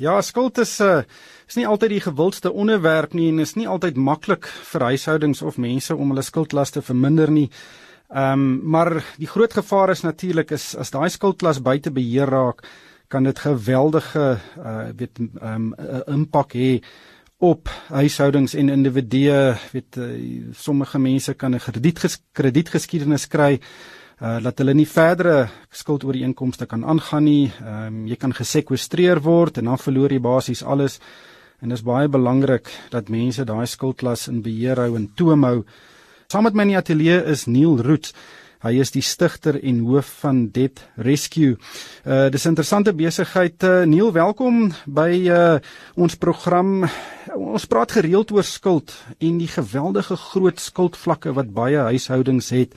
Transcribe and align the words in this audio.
Ja, 0.00 0.20
skuld 0.22 0.58
is 0.58 0.78
'n 0.80 0.82
uh, 0.82 0.98
eh, 0.98 1.04
is 1.46 1.56
nie 1.56 1.66
altyd 1.66 1.90
die 1.90 2.00
gewildste 2.00 2.52
onderwerp 2.52 3.12
nie 3.12 3.28
en 3.28 3.38
is 3.38 3.54
nie 3.54 3.68
altyd 3.68 3.96
maklik 3.96 4.46
vir 4.46 4.80
huishoudings 4.80 5.42
of 5.42 5.58
mense 5.58 5.96
om 5.96 6.08
hulle 6.08 6.22
skuldlaste 6.22 6.82
verminder 6.82 7.30
nie. 7.30 7.50
Ehm 8.08 8.32
um, 8.32 8.60
maar 8.64 9.04
die 9.18 9.26
groot 9.26 9.52
gevaar 9.52 9.90
is 9.90 10.00
natuurlik 10.02 10.50
is 10.50 10.74
as 10.76 10.90
daai 10.90 11.10
skuldlas 11.10 11.60
buite 11.62 11.90
beheer 11.90 12.26
raak, 12.26 12.62
kan 13.08 13.24
dit 13.24 13.38
geweldige 13.38 14.40
uh 14.56 14.88
weet 14.96 15.18
ehm 15.18 15.74
um, 15.74 15.74
impak 16.06 16.54
hê 16.54 16.80
op 17.38 17.68
huishoudings 17.88 18.54
en 18.54 18.68
individue. 18.68 19.54
Weet 19.72 19.96
uh, 19.96 20.44
sommige 20.52 20.98
mense 20.98 21.34
kan 21.34 21.54
'n 21.54 21.60
kredietgeskiedenis 22.32 23.28
kry 23.28 23.60
uh 24.20 24.36
dat 24.44 24.58
hulle 24.60 24.74
nie 24.76 24.88
verdere 24.88 25.48
skuldooreenkomste 25.72 26.66
kan 26.66 26.84
aangaan 26.84 27.24
nie. 27.24 27.52
Ehm 27.60 27.86
um, 27.86 28.06
jy 28.06 28.16
kan 28.16 28.32
gesekwestreer 28.36 29.22
word 29.24 29.58
en 29.58 29.64
dan 29.64 29.78
verloor 29.78 30.12
jy 30.12 30.20
basies 30.20 30.62
alles. 30.62 31.00
En 31.60 31.68
dit 31.68 31.78
is 31.78 31.84
baie 31.84 32.08
belangrik 32.08 32.68
dat 32.90 33.08
mense 33.08 33.44
daai 33.44 33.66
skuldlas 33.66 34.28
in 34.28 34.42
beheer 34.42 34.76
hou 34.76 34.96
en 34.96 35.10
toom 35.14 35.44
hou. 35.44 35.64
Saam 36.28 36.44
met 36.44 36.54
my 36.54 36.62
in 36.62 36.68
die 36.68 36.76
ateljee 36.78 37.24
is 37.32 37.46
Neil 37.46 37.80
Roots. 37.82 38.14
Hy 38.60 38.74
is 38.76 38.90
die 38.92 39.00
stigter 39.00 39.56
en 39.56 39.78
hoof 39.88 40.08
van 40.20 40.42
Debt 40.52 40.82
Rescue. 41.00 41.54
Uh 42.04 42.26
dis 42.28 42.44
interessante 42.44 42.92
besigheid. 42.92 43.56
Uh, 43.64 43.86
Neil, 43.88 44.10
welkom 44.12 44.66
by 44.84 45.08
uh 45.32 45.54
ons 45.96 46.18
program. 46.20 46.84
Ons 47.32 47.64
praat 47.64 47.96
gereeld 47.96 48.34
oor 48.36 48.44
skuld 48.44 48.92
en 49.16 49.38
die 49.40 49.48
geweldige 49.48 50.18
groot 50.26 50.60
skuldvlakke 50.60 51.32
wat 51.32 51.54
baie 51.56 51.88
huishoudings 51.88 52.52
het. 52.52 52.76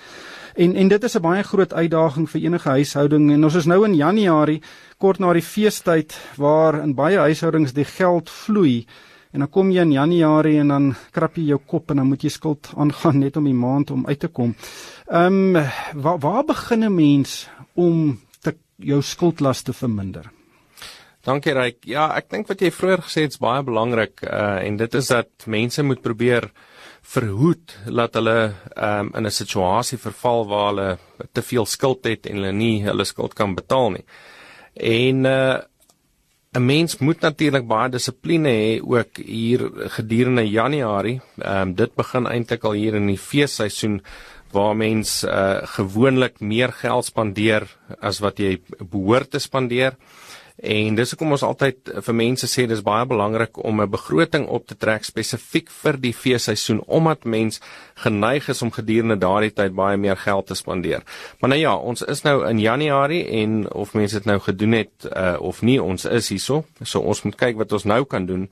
En 0.55 0.71
en 0.71 0.87
dit 0.87 1.03
is 1.03 1.17
'n 1.19 1.21
baie 1.21 1.43
groot 1.43 1.73
uitdaging 1.73 2.29
vir 2.29 2.41
enige 2.41 2.69
huishouding 2.69 3.31
en 3.31 3.43
ons 3.43 3.55
is 3.55 3.67
nou 3.67 3.83
in 3.83 3.95
Januarie 3.95 4.61
kort 4.97 5.19
na 5.19 5.33
die 5.33 5.43
feestyd 5.43 6.15
waar 6.37 6.79
in 6.79 6.95
baie 6.95 7.17
huishoudings 7.17 7.73
die 7.73 7.85
geld 7.85 8.29
vloei 8.29 8.85
en 9.33 9.41
dan 9.41 9.49
kom 9.49 9.71
jy 9.73 9.81
in 9.81 9.95
Januarie 9.95 10.59
en 10.61 10.73
dan 10.73 10.91
krap 11.11 11.37
jy 11.37 11.47
jou 11.53 11.59
kop 11.65 11.91
en 11.91 12.01
dan 12.01 12.09
moet 12.09 12.23
jy 12.23 12.29
skuld 12.33 12.69
aangaan 12.77 13.19
net 13.23 13.37
om 13.37 13.49
die 13.49 13.57
maand 13.57 13.91
om 13.91 14.05
uit 14.05 14.19
te 14.19 14.29
kom. 14.29 14.53
Ehm 15.09 15.55
um, 15.55 15.65
waar 15.93 16.19
waar 16.19 16.45
begin 16.45 16.85
'n 16.85 16.95
mens 16.95 17.49
om 17.73 18.19
te 18.41 18.55
jou 18.77 19.01
skuldlas 19.01 19.61
te 19.61 19.73
verminder? 19.73 20.31
Dankie 21.23 21.53
Ryk. 21.53 21.85
Ja, 21.85 22.11
ek 22.17 22.29
dink 22.29 22.47
wat 22.47 22.61
jy 22.61 22.71
vroeër 22.71 23.01
gesê 23.01 23.21
het 23.23 23.31
is 23.31 23.39
baie 23.39 23.63
belangrik 23.63 24.21
uh 24.23 24.59
en 24.59 24.77
dit 24.77 24.93
is 24.93 25.07
dat 25.07 25.29
mense 25.47 25.83
moet 25.83 26.01
probeer 26.01 26.51
verhoed 27.03 27.77
dat 27.85 28.13
hulle 28.13 28.53
um, 28.75 29.11
in 29.15 29.25
'n 29.25 29.31
situasie 29.31 29.97
verval 29.97 30.47
waar 30.47 30.67
hulle 30.67 30.97
te 31.31 31.41
veel 31.41 31.65
skuld 31.65 32.05
het 32.05 32.25
en 32.25 32.35
hulle 32.35 32.51
nie 32.51 32.83
hulle 32.83 33.05
skuld 33.05 33.33
kan 33.33 33.55
betaal 33.55 33.89
nie. 33.91 34.05
En 34.73 35.25
uh 35.25 35.61
'n 36.53 36.65
mens 36.65 36.97
moet 36.97 37.21
natuurlik 37.21 37.65
baie 37.67 37.89
dissipline 37.89 38.49
hê 38.49 38.81
ook 38.81 39.17
hier 39.17 39.61
gedurende 39.95 40.45
Januarie. 40.49 41.21
Ehm 41.37 41.61
um, 41.61 41.73
dit 41.75 41.95
begin 41.95 42.27
eintlik 42.27 42.63
al 42.63 42.77
hier 42.77 42.95
in 42.95 43.07
die 43.07 43.17
feesseisoen 43.17 44.01
waar 44.51 44.75
mens 44.77 45.23
uh 45.23 45.65
gewoonlik 45.77 46.39
meer 46.39 46.71
geld 46.71 47.05
spandeer 47.05 47.65
as 47.99 48.19
wat 48.19 48.37
jy 48.37 48.61
behoort 48.77 49.31
te 49.31 49.39
spandeer. 49.39 49.97
En 50.61 50.95
dis 50.95 51.09
hoekom 51.09 51.33
ons 51.33 51.43
altyd 51.43 51.89
vir 52.05 52.15
mense 52.15 52.47
sê 52.47 52.67
dis 52.69 52.83
baie 52.85 53.05
belangrik 53.09 53.57
om 53.57 53.81
'n 53.81 53.89
begroting 53.89 54.45
op 54.47 54.67
te 54.67 54.75
trek 54.77 55.03
spesifiek 55.03 55.69
vir 55.69 55.97
die 55.97 56.13
feesseisoen 56.13 56.83
omdat 56.85 57.23
mens 57.23 57.59
geneig 57.95 58.49
is 58.49 58.61
om 58.61 58.71
gedurende 58.71 59.17
daardie 59.17 59.53
tyd 59.53 59.73
baie 59.73 59.97
meer 59.97 60.17
geld 60.17 60.47
te 60.47 60.55
spandeer. 60.55 61.01
Maar 61.39 61.49
nou 61.49 61.59
ja, 61.59 61.75
ons 61.75 62.01
is 62.01 62.21
nou 62.21 62.47
in 62.47 62.59
Januarie 62.59 63.25
en 63.25 63.73
of 63.73 63.93
mense 63.93 64.15
dit 64.15 64.25
nou 64.25 64.39
gedoen 64.39 64.71
het 64.71 65.09
uh, 65.15 65.35
of 65.39 65.61
nie, 65.61 65.81
ons 65.81 66.05
is 66.05 66.29
hierso. 66.29 66.65
So 66.83 66.99
ons 66.99 67.23
moet 67.23 67.35
kyk 67.35 67.57
wat 67.57 67.71
ons 67.71 67.83
nou 67.83 68.05
kan 68.05 68.25
doen 68.25 68.49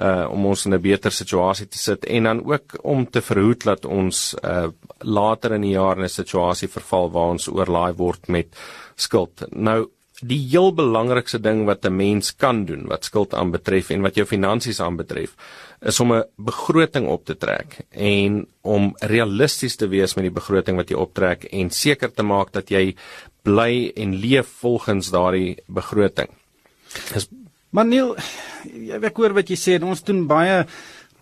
uh 0.00 0.26
om 0.30 0.46
ons 0.46 0.64
in 0.66 0.74
'n 0.74 0.80
beter 0.80 1.12
situasie 1.12 1.68
te 1.68 1.78
sit 1.78 2.04
en 2.04 2.22
dan 2.22 2.44
ook 2.44 2.78
om 2.82 3.10
te 3.10 3.20
verhoed 3.20 3.64
dat 3.64 3.84
ons 3.84 4.34
uh 4.42 4.68
later 4.98 5.52
in 5.52 5.60
die 5.60 5.76
jaar 5.76 5.96
in 5.96 6.04
'n 6.04 6.08
situasie 6.08 6.68
verval 6.68 7.10
waar 7.10 7.28
ons 7.28 7.48
oorlaai 7.48 7.92
word 7.92 8.28
met 8.28 8.56
skuld. 8.96 9.44
Nou 9.50 9.90
die 10.22 10.38
heel 10.52 10.70
belangrikste 10.74 11.40
ding 11.42 11.64
wat 11.66 11.84
'n 11.84 11.96
mens 11.96 12.30
kan 12.36 12.64
doen 12.64 12.86
wat 12.86 13.04
skuld 13.04 13.34
aanbetref 13.34 13.90
en 13.90 14.02
wat 14.02 14.14
jou 14.14 14.26
finansies 14.26 14.80
aanbetref 14.80 15.34
is 15.80 16.00
om 16.00 16.12
'n 16.12 16.24
begroting 16.36 17.08
op 17.08 17.24
te 17.24 17.36
trek 17.36 17.80
en 17.90 18.46
om 18.62 18.94
realisties 19.00 19.76
te 19.76 19.88
wees 19.88 20.14
met 20.14 20.24
die 20.24 20.38
begroting 20.40 20.76
wat 20.76 20.90
jy 20.90 20.96
optrek 20.96 21.44
en 21.44 21.70
seker 21.70 22.12
te 22.12 22.22
maak 22.22 22.52
dat 22.52 22.70
jy 22.70 22.94
bly 23.42 23.92
en 23.96 24.14
leef 24.14 24.46
volgens 24.46 25.10
daardie 25.10 25.56
begroting. 25.66 26.28
Dis 27.12 27.28
Maar 27.72 27.86
Neil, 27.88 28.10
ek 29.00 29.16
hoor 29.16 29.32
wat 29.32 29.48
jy 29.48 29.56
sê, 29.56 29.78
ons 29.80 30.02
doen 30.04 30.26
baie 30.28 30.58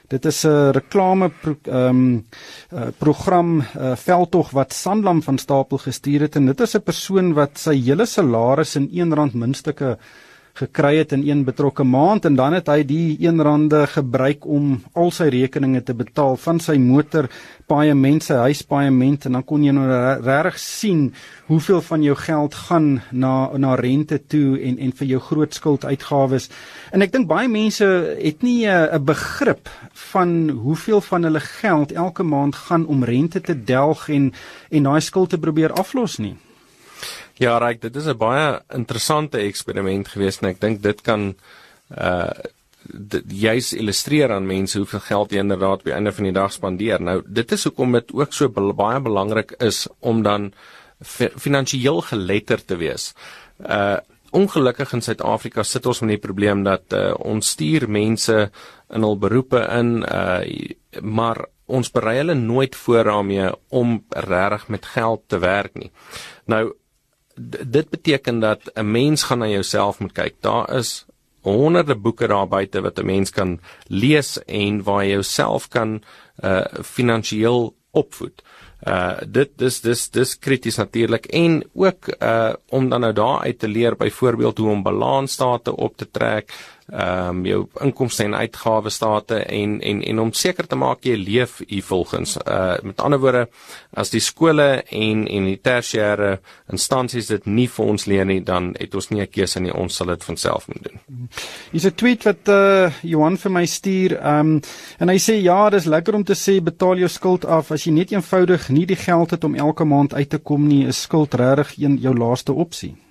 Dit 0.08 0.25
is 0.25 0.44
'n 0.44 0.70
reklame 0.72 1.31
ehm 1.44 1.75
um, 1.75 2.25
uh, 2.72 2.86
program 2.98 3.60
uh, 3.60 3.96
veldtog 3.96 4.50
wat 4.50 4.72
Sanlam 4.72 5.22
van 5.22 5.38
stapel 5.38 5.78
gestuur 5.78 6.20
het 6.20 6.36
en 6.36 6.46
dit 6.46 6.60
is 6.60 6.76
'n 6.76 6.82
persoon 6.82 7.34
wat 7.34 7.58
sy 7.58 7.75
hele 7.75 8.06
salaris 8.06 8.76
in 8.76 8.88
1 8.92 9.14
rand 9.14 9.34
muntstukke 9.34 9.98
gekry 10.58 10.96
het 10.99 11.12
in 11.16 11.22
een 11.25 11.44
betrokke 11.44 11.84
maand 11.84 12.25
en 12.28 12.37
dan 12.37 12.52
het 12.52 12.69
hy 12.69 12.82
die 12.84 13.16
1 13.20 13.40
rande 13.40 13.87
gebruik 13.88 14.44
om 14.44 14.82
al 14.93 15.10
sy 15.10 15.31
rekeninge 15.32 15.81
te 15.82 15.94
betaal 15.96 16.37
van 16.37 16.60
sy 16.60 16.76
motor 16.76 17.28
paaiement 17.70 18.20
sy 18.25 18.37
huispaaiement 18.43 19.26
en 19.26 19.38
dan 19.38 19.46
kon 19.49 19.64
jy 19.64 19.72
nou 19.72 19.87
regtig 19.88 20.58
sien 20.60 21.06
hoeveel 21.49 21.81
van 21.88 22.04
jou 22.04 22.16
geld 22.16 22.54
gaan 22.66 22.90
na 23.10 23.32
na 23.56 23.75
rente 23.81 24.20
toe 24.28 24.60
en 24.60 24.78
en 24.78 24.93
vir 25.00 25.08
jou 25.14 25.20
groot 25.20 25.54
skulduitgawes. 25.54 26.50
En 26.93 27.02
ek 27.02 27.12
dink 27.16 27.28
baie 27.31 27.48
mense 27.48 27.88
het 28.19 28.43
nie 28.43 28.66
eh, 28.66 28.93
'n 28.93 29.05
begrip 29.05 29.69
van 30.12 30.50
hoeveel 30.50 31.00
van 31.00 31.22
hulle 31.22 31.40
geld 31.40 31.93
elke 31.93 32.22
maand 32.22 32.55
gaan 32.55 32.87
om 32.87 33.05
rente 33.05 33.40
te 33.40 33.55
delg 33.55 34.08
en 34.08 34.32
en 34.70 34.82
daai 34.82 35.00
skuld 35.00 35.31
te 35.31 35.38
probeer 35.38 35.72
aflos 35.72 36.19
nie. 36.19 36.37
Ja, 37.40 37.58
reg, 37.58 37.79
dit 37.81 37.96
is 37.96 38.06
'n 38.06 38.17
baie 38.17 38.61
interessante 38.75 39.38
eksperiment 39.38 40.08
geweest 40.08 40.43
en 40.43 40.49
ek 40.49 40.61
dink 40.61 40.82
dit 40.82 41.00
kan 41.00 41.34
uh 41.96 42.31
juis 43.29 43.73
illustreer 43.73 44.32
aan 44.32 44.46
mense 44.46 44.79
hoeveel 44.79 45.00
geld 45.00 45.32
jy 45.32 45.38
inderdaad 45.38 45.84
by 45.84 45.93
einde 45.94 46.12
van 46.12 46.25
die 46.25 46.32
dag 46.32 46.52
spandeer. 46.52 47.00
Nou, 47.00 47.23
dit 47.26 47.52
is 47.52 47.64
hoekom 47.64 47.93
dit 47.93 48.12
ook 48.12 48.32
so 48.32 48.49
baie 48.49 49.00
belangrik 49.00 49.55
is 49.62 49.87
om 50.00 50.23
dan 50.23 50.52
finansiëel 51.37 52.00
geletterd 52.00 52.67
te 52.67 52.76
wees. 52.76 53.14
Uh 53.61 53.99
ongelukkig 54.32 54.93
in 54.93 55.02
Suid-Afrika 55.02 55.62
sit 55.62 55.87
ons 55.87 56.00
met 56.00 56.08
die 56.08 56.19
probleem 56.19 56.62
dat 56.64 56.94
uh, 56.96 57.12
ons 57.20 57.50
stuur 57.50 57.84
mense 57.84 58.50
in 58.88 59.02
hul 59.05 59.19
beroepe 59.19 59.61
in 59.79 60.05
uh 60.08 60.40
maar 61.00 61.44
ons 61.67 61.90
berei 61.93 62.17
hulle 62.17 62.34
nooit 62.34 62.76
voor 62.76 63.05
daarmee 63.05 63.50
om 63.69 64.05
regtig 64.08 64.69
met 64.69 64.87
geld 64.87 65.29
te 65.29 65.38
werk 65.38 65.75
nie. 65.75 65.90
Nou 66.46 66.73
dit 67.67 67.90
beteken 67.90 68.40
dat 68.40 68.70
'n 68.75 68.90
mens 68.90 69.23
gaan 69.23 69.38
na 69.38 69.49
jouself 69.49 69.99
moet 69.99 70.12
kyk. 70.12 70.34
Daar 70.40 70.75
is 70.75 71.06
honderde 71.43 71.96
boeke 71.96 72.26
daar 72.26 72.49
buite 72.49 72.81
wat 72.81 72.99
'n 72.99 73.06
mens 73.06 73.31
kan 73.31 73.61
lees 73.87 74.44
en 74.44 74.82
waar 74.82 75.05
jy 75.05 75.11
jouself 75.11 75.69
kan 75.69 76.02
uh 76.44 76.64
finansiëel 76.82 77.75
opvoed. 77.90 78.43
Uh 78.87 79.19
dit 79.26 79.50
dis 79.56 79.81
dis 79.81 80.11
dis 80.11 80.38
krities 80.38 80.76
natuurlik 80.76 81.26
en 81.26 81.62
ook 81.75 82.08
uh 82.23 82.52
om 82.69 82.88
dan 82.88 83.00
nou 83.00 83.12
daar 83.12 83.40
uit 83.40 83.58
te 83.58 83.69
leer 83.69 83.96
byvoorbeeld 83.96 84.58
hoe 84.58 84.70
om 84.70 84.82
balansstate 84.82 85.76
op 85.76 85.96
te 85.96 86.11
trek, 86.11 86.52
ehm 86.90 87.29
um, 87.29 87.44
jou 87.46 87.67
inkomste 87.81 88.25
en 88.25 88.34
uitgawes 88.34 88.94
state 88.94 89.34
en 89.34 89.81
en 89.81 90.02
en 90.02 90.19
om 90.19 90.32
seker 90.32 90.67
te 90.67 90.76
maak 90.76 91.05
jy 91.06 91.17
leef 91.17 91.61
hier 91.69 91.82
volgens 91.82 92.37
uh 92.37 92.75
met 92.82 93.00
ander 93.00 93.20
woorde 93.20 93.46
as 93.94 94.11
die 94.11 94.20
skole 94.20 94.82
en 94.90 95.26
en 95.29 95.44
die 95.44 95.61
tersiêre 95.62 96.38
instansies 96.73 97.26
dit 97.26 97.46
nie 97.46 97.69
vir 97.69 97.87
ons 97.87 98.06
leer 98.06 98.26
nie 98.26 98.40
dan 98.40 98.75
het 98.79 98.94
ons 98.94 99.08
nie 99.11 99.23
'n 99.23 99.31
keuse 99.31 99.61
nie 99.61 99.73
ons 99.73 99.96
sal 99.96 100.06
dit 100.06 100.25
van 100.25 100.37
self 100.37 100.69
moet 100.69 100.82
doen. 100.82 101.29
Hier's 101.70 101.87
'n 101.87 101.94
tweet 101.94 102.25
wat 102.25 102.49
uh 102.49 102.90
Johan 103.02 103.37
vir 103.37 103.50
my 103.50 103.67
stuur 103.67 104.19
ehm 104.19 104.40
um, 104.40 104.61
en 104.99 105.08
hy 105.08 105.19
sê 105.19 105.34
ja 105.43 105.70
dis 105.70 105.84
lekker 105.84 106.14
om 106.14 106.25
te 106.25 106.34
sê 106.34 106.61
betaal 106.62 106.99
jou 106.99 107.08
skuld 107.08 107.44
af 107.44 107.70
as 107.70 107.84
jy 107.84 107.93
net 107.93 108.12
eenvoudig 108.12 108.69
nie 108.69 108.87
die 108.87 108.96
geld 108.96 109.31
het 109.31 109.44
om 109.44 109.55
elke 109.55 109.84
maand 109.84 110.14
uit 110.14 110.31
te 110.31 110.38
kom 110.38 110.67
nie 110.67 110.87
is 110.87 111.02
skuld 111.02 111.34
regtig 111.34 111.79
een 111.79 111.99
jou 111.99 112.14
laaste 112.14 112.52
opsie. 112.52 113.01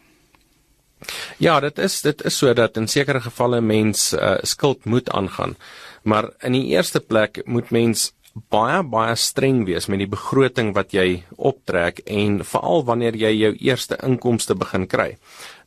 Ja, 1.37 1.59
dit 1.59 1.79
is 1.79 2.01
dit 2.01 2.25
is 2.25 2.37
so 2.37 2.53
dat 2.53 2.77
in 2.77 2.87
sekere 2.87 3.21
gevalle 3.21 3.61
mens 3.61 4.13
uh, 4.13 4.37
skuld 4.41 4.85
moet 4.85 5.09
aangaan. 5.09 5.55
Maar 6.03 6.29
in 6.41 6.57
die 6.57 6.65
eerste 6.73 6.99
plek 6.99 7.41
moet 7.45 7.69
mens 7.71 8.11
baie 8.51 8.79
baie 8.87 9.15
streng 9.19 9.65
wees 9.67 9.89
met 9.91 9.99
die 9.99 10.09
begroting 10.09 10.71
wat 10.75 10.93
jy 10.95 11.23
optrek 11.35 11.99
en 12.07 12.39
veral 12.47 12.85
wanneer 12.87 13.17
jy 13.19 13.31
jou 13.35 13.51
eerste 13.59 13.97
inkomste 14.07 14.55
begin 14.55 14.87
kry. 14.87 15.17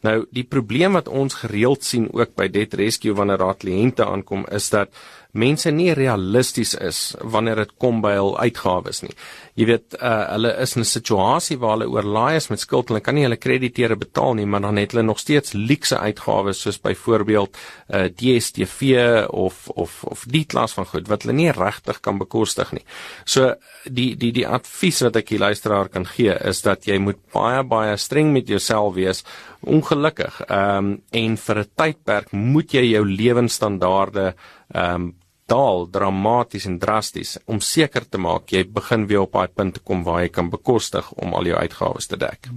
Nou, 0.05 0.25
die 0.33 0.47
probleem 0.49 0.97
wat 0.97 1.09
ons 1.09 1.37
gereeld 1.43 1.85
sien 1.85 2.09
ook 2.13 2.35
by 2.37 2.49
Debt 2.53 2.75
Rescue 2.81 3.17
wanneer 3.17 3.41
daar 3.41 3.57
kliënte 3.61 4.05
aankom 4.05 4.47
is 4.53 4.71
dat 4.73 4.93
mense 5.35 5.71
nie 5.75 5.93
realisties 5.95 6.75
is 6.79 7.01
wanneer 7.21 7.65
dit 7.65 7.73
kom 7.83 8.01
by 8.05 8.15
hul 8.15 8.35
uitgawes 8.39 9.03
nie. 9.03 9.15
Jy 9.59 9.67
weet, 9.69 9.97
uh, 10.01 10.13
hulle 10.33 10.51
is 10.63 10.77
in 10.77 10.83
'n 10.83 10.85
situasie 10.89 11.59
waar 11.59 11.77
hulle 11.77 11.91
oorlaai 11.91 12.37
is 12.37 12.49
met 12.51 12.61
skuld 12.61 12.89
en 12.89 12.95
hulle 12.95 13.05
kan 13.05 13.15
nie 13.15 13.23
hulle 13.23 13.37
krediteure 13.37 13.97
betaal 13.97 14.35
nie, 14.35 14.47
maar 14.47 14.61
dan 14.61 14.77
het 14.77 14.93
hulle 14.93 15.03
nog 15.03 15.19
steeds 15.19 15.53
luukse 15.53 15.99
uitgawes 15.99 16.61
soos 16.61 16.81
byvoorbeeld 16.81 17.57
uh, 17.91 18.07
DStv 18.09 19.27
of 19.31 19.69
of 19.69 20.05
of 20.05 20.25
die 20.27 20.45
klas 20.45 20.73
van 20.73 20.87
goed 20.87 21.09
wat 21.09 21.23
hulle 21.23 21.35
nie 21.35 21.51
regtig 21.51 22.01
kan 22.01 22.19
bekostig 22.19 22.73
nie. 22.73 22.85
So 23.25 23.55
die 23.85 24.17
die 24.17 24.33
die 24.33 24.47
advies 24.47 25.03
wat 25.03 25.17
ek 25.17 25.29
die 25.29 25.39
luisteraar 25.39 25.89
kan 25.89 26.07
gee 26.07 26.35
is 26.45 26.63
dat 26.63 26.87
jy 26.87 26.99
moet 26.99 27.19
baie 27.33 27.63
baie 27.63 27.97
streng 27.97 28.33
met 28.33 28.49
jouself 28.49 28.95
wees. 28.95 29.25
Ongelukkig, 29.63 30.41
ehm 30.49 30.79
um, 30.79 31.03
en 31.13 31.37
vir 31.37 31.59
'n 31.59 31.71
tydperk 31.77 32.33
moet 32.33 32.73
jy 32.73 32.85
jou 32.93 33.05
lewensstandaarde 33.05 34.35
ehm 34.75 34.95
um, 34.95 35.15
daal 35.55 35.87
dramaties 35.95 36.67
en 36.71 36.81
drasties 36.83 37.37
om 37.51 37.63
seker 37.63 38.09
te 38.11 38.21
maak 38.21 38.53
jy 38.53 38.65
begin 38.79 39.07
weer 39.11 39.25
op 39.25 39.39
daai 39.39 39.55
punt 39.55 39.79
te 39.79 39.85
kom 39.85 40.03
waar 40.07 40.25
jy 40.25 40.33
kan 40.35 40.51
bekostig 40.53 41.11
om 41.23 41.35
al 41.39 41.49
jou 41.51 41.61
uitgawes 41.61 42.11
te 42.11 42.19
dek. 42.21 42.51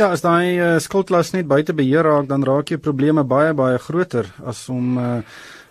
Ja, 0.00 0.10
as 0.10 0.24
daai 0.24 0.56
uh, 0.56 0.72
skuldlas 0.82 1.34
net 1.36 1.48
buite 1.50 1.76
beheer 1.76 2.06
raak, 2.06 2.28
dan 2.30 2.46
raak 2.46 2.72
jou 2.72 2.80
probleme 2.82 3.24
baie 3.28 3.54
baie 3.56 3.78
groter 3.82 4.30
as 4.48 4.64
om 4.72 4.98
uh, 4.98 5.20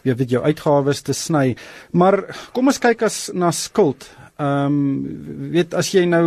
jy 0.07 0.15
weet 0.21 0.37
jou 0.37 0.43
uitgawes 0.45 1.03
te 1.03 1.15
sny. 1.15 1.51
Maar 1.97 2.23
kom 2.55 2.71
ons 2.71 2.81
kyk 2.81 3.05
as 3.07 3.27
na 3.33 3.51
skuld. 3.55 4.09
Ehm 4.37 4.75
um, 4.77 5.49
weet 5.53 5.73
as 5.73 5.89
jy 5.95 6.05
nou 6.05 6.25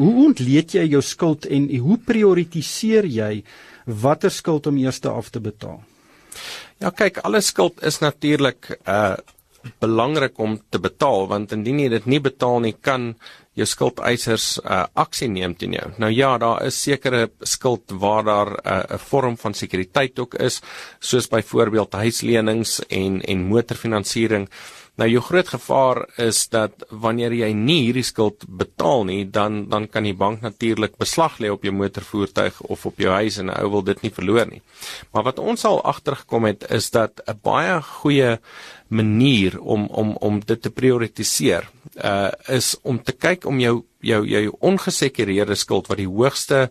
hoe 0.00 0.14
ontleed 0.26 0.74
jy 0.74 0.88
jou 0.96 1.02
skuld 1.06 1.46
en 1.46 1.68
hoe 1.84 1.98
prioritiseer 2.06 3.06
jy 3.06 3.44
watter 3.86 4.34
skuld 4.34 4.66
om 4.66 4.80
eers 4.82 4.98
af 5.06 5.30
te 5.30 5.42
betaal? 5.42 5.78
Ja, 6.82 6.90
kyk, 6.90 7.20
alle 7.22 7.40
skuld 7.44 7.78
is 7.86 8.00
natuurlik 8.02 8.74
uh 8.82 9.14
belangrik 9.80 10.38
om 10.38 10.58
te 10.70 10.78
betaal 10.82 11.28
want 11.30 11.52
indien 11.52 11.80
jy 11.80 11.88
dit 11.88 12.06
nie 12.06 12.20
betaal 12.20 12.60
nie 12.64 12.74
kan 12.80 13.12
jou 13.58 13.66
skuldeisers 13.68 14.46
uh, 14.64 14.86
aksie 14.96 15.28
neem 15.28 15.54
teen 15.60 15.74
jou. 15.76 15.88
Nou 16.00 16.08
ja, 16.12 16.30
daar 16.40 16.62
is 16.66 16.78
sekere 16.80 17.26
skuld 17.44 17.92
waar 18.00 18.24
daar 18.24 18.50
'n 18.50 18.94
uh, 18.94 18.98
vorm 18.98 19.36
van 19.36 19.54
sekuriteit 19.54 20.18
ook 20.18 20.34
is, 20.34 20.62
soos 21.00 21.28
byvoorbeeld 21.28 21.92
huislenings 21.92 22.80
en 22.88 23.20
en 23.20 23.44
motorfinansiering. 23.48 24.48
Nou 25.00 25.06
jou 25.08 25.22
groot 25.24 25.48
gevaar 25.48 26.02
is 26.20 26.42
dat 26.52 26.82
wanneer 26.90 27.32
jy 27.32 27.48
nie 27.56 27.78
hierdie 27.86 28.04
skuld 28.04 28.44
betaal 28.44 29.06
nie, 29.08 29.22
dan 29.24 29.62
dan 29.72 29.86
kan 29.88 30.04
die 30.04 30.16
bank 30.16 30.42
natuurlik 30.44 30.98
beslag 31.00 31.38
lê 31.40 31.48
op 31.48 31.62
jou 31.64 31.72
motorvoertuig 31.72 32.58
of 32.60 32.84
op 32.86 33.00
jou 33.00 33.12
huis 33.12 33.38
en 33.40 33.48
'n 33.48 33.56
ou 33.56 33.70
wil 33.70 33.82
dit 33.82 34.02
nie 34.02 34.12
verloor 34.12 34.46
nie. 34.50 34.60
Maar 35.12 35.22
wat 35.22 35.38
ons 35.38 35.64
al 35.64 35.80
agtergekom 35.82 36.44
het 36.44 36.70
is 36.70 36.90
dat 36.90 37.22
'n 37.26 37.38
baie 37.42 37.82
goeie 37.82 38.38
manier 38.88 39.60
om 39.60 39.86
om 39.86 40.16
om 40.20 40.40
dit 40.40 40.62
te 40.62 40.70
prioritiseer 40.70 41.68
uh 42.04 42.30
is 42.48 42.76
om 42.82 43.02
te 43.02 43.12
kyk 43.12 43.46
om 43.46 43.60
jou 43.60 43.84
jou 44.00 44.26
jou 44.26 44.56
ongesekureerde 44.60 45.54
skuld 45.54 45.86
wat 45.86 45.96
die 45.96 46.08
hoogste 46.08 46.70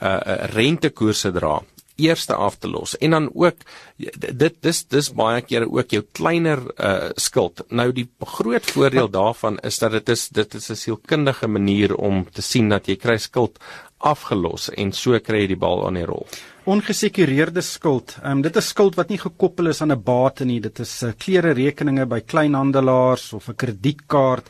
uh 0.00 0.20
rentekoerse 0.54 1.32
dra 1.32 1.62
eerste 1.98 2.34
af 2.34 2.58
te 2.58 2.68
los 2.70 2.96
en 2.98 3.10
dan 3.16 3.30
ook 3.34 3.64
dit 4.08 4.54
dis 4.62 4.84
dis 4.86 5.10
baie 5.12 5.42
keer 5.42 5.66
ook 5.66 5.90
jou 5.90 6.04
kleiner 6.12 6.62
uh 6.78 7.10
skuld. 7.16 7.62
Nou 7.70 7.90
die 7.92 8.08
groot 8.20 8.70
voordeel 8.70 9.10
daarvan 9.10 9.58
is 9.66 9.78
dat 9.78 9.92
dit 9.98 10.08
is 10.08 10.28
dit 10.28 10.54
is 10.54 10.70
'n 10.70 10.76
sielkundige 10.76 11.48
manier 11.48 11.94
om 11.94 12.26
te 12.30 12.42
sien 12.42 12.68
dat 12.68 12.86
jy 12.86 12.96
kry 12.96 13.18
skuld 13.18 13.58
afgelos 13.98 14.70
en 14.70 14.92
so 14.92 15.18
kry 15.20 15.42
jy 15.42 15.46
die 15.54 15.58
bal 15.58 15.86
aan 15.86 15.98
die 15.98 16.06
rol. 16.06 16.26
Ongesekureerde 16.68 17.62
skuld. 17.64 18.18
Ehm 18.22 18.38
um, 18.38 18.42
dit 18.42 18.56
is 18.56 18.68
skuld 18.68 18.96
wat 18.98 19.08
nie 19.08 19.18
gekoppel 19.18 19.68
is 19.68 19.80
aan 19.82 19.92
'n 19.92 20.02
bate 20.02 20.44
nie. 20.44 20.60
Dit 20.60 20.78
is 20.78 21.02
uh, 21.02 21.12
klere 21.18 21.52
rekeninge 21.52 22.06
by 22.06 22.20
kleinhandelaars 22.20 23.32
of 23.32 23.48
'n 23.48 23.56
kredietkaart. 23.56 24.46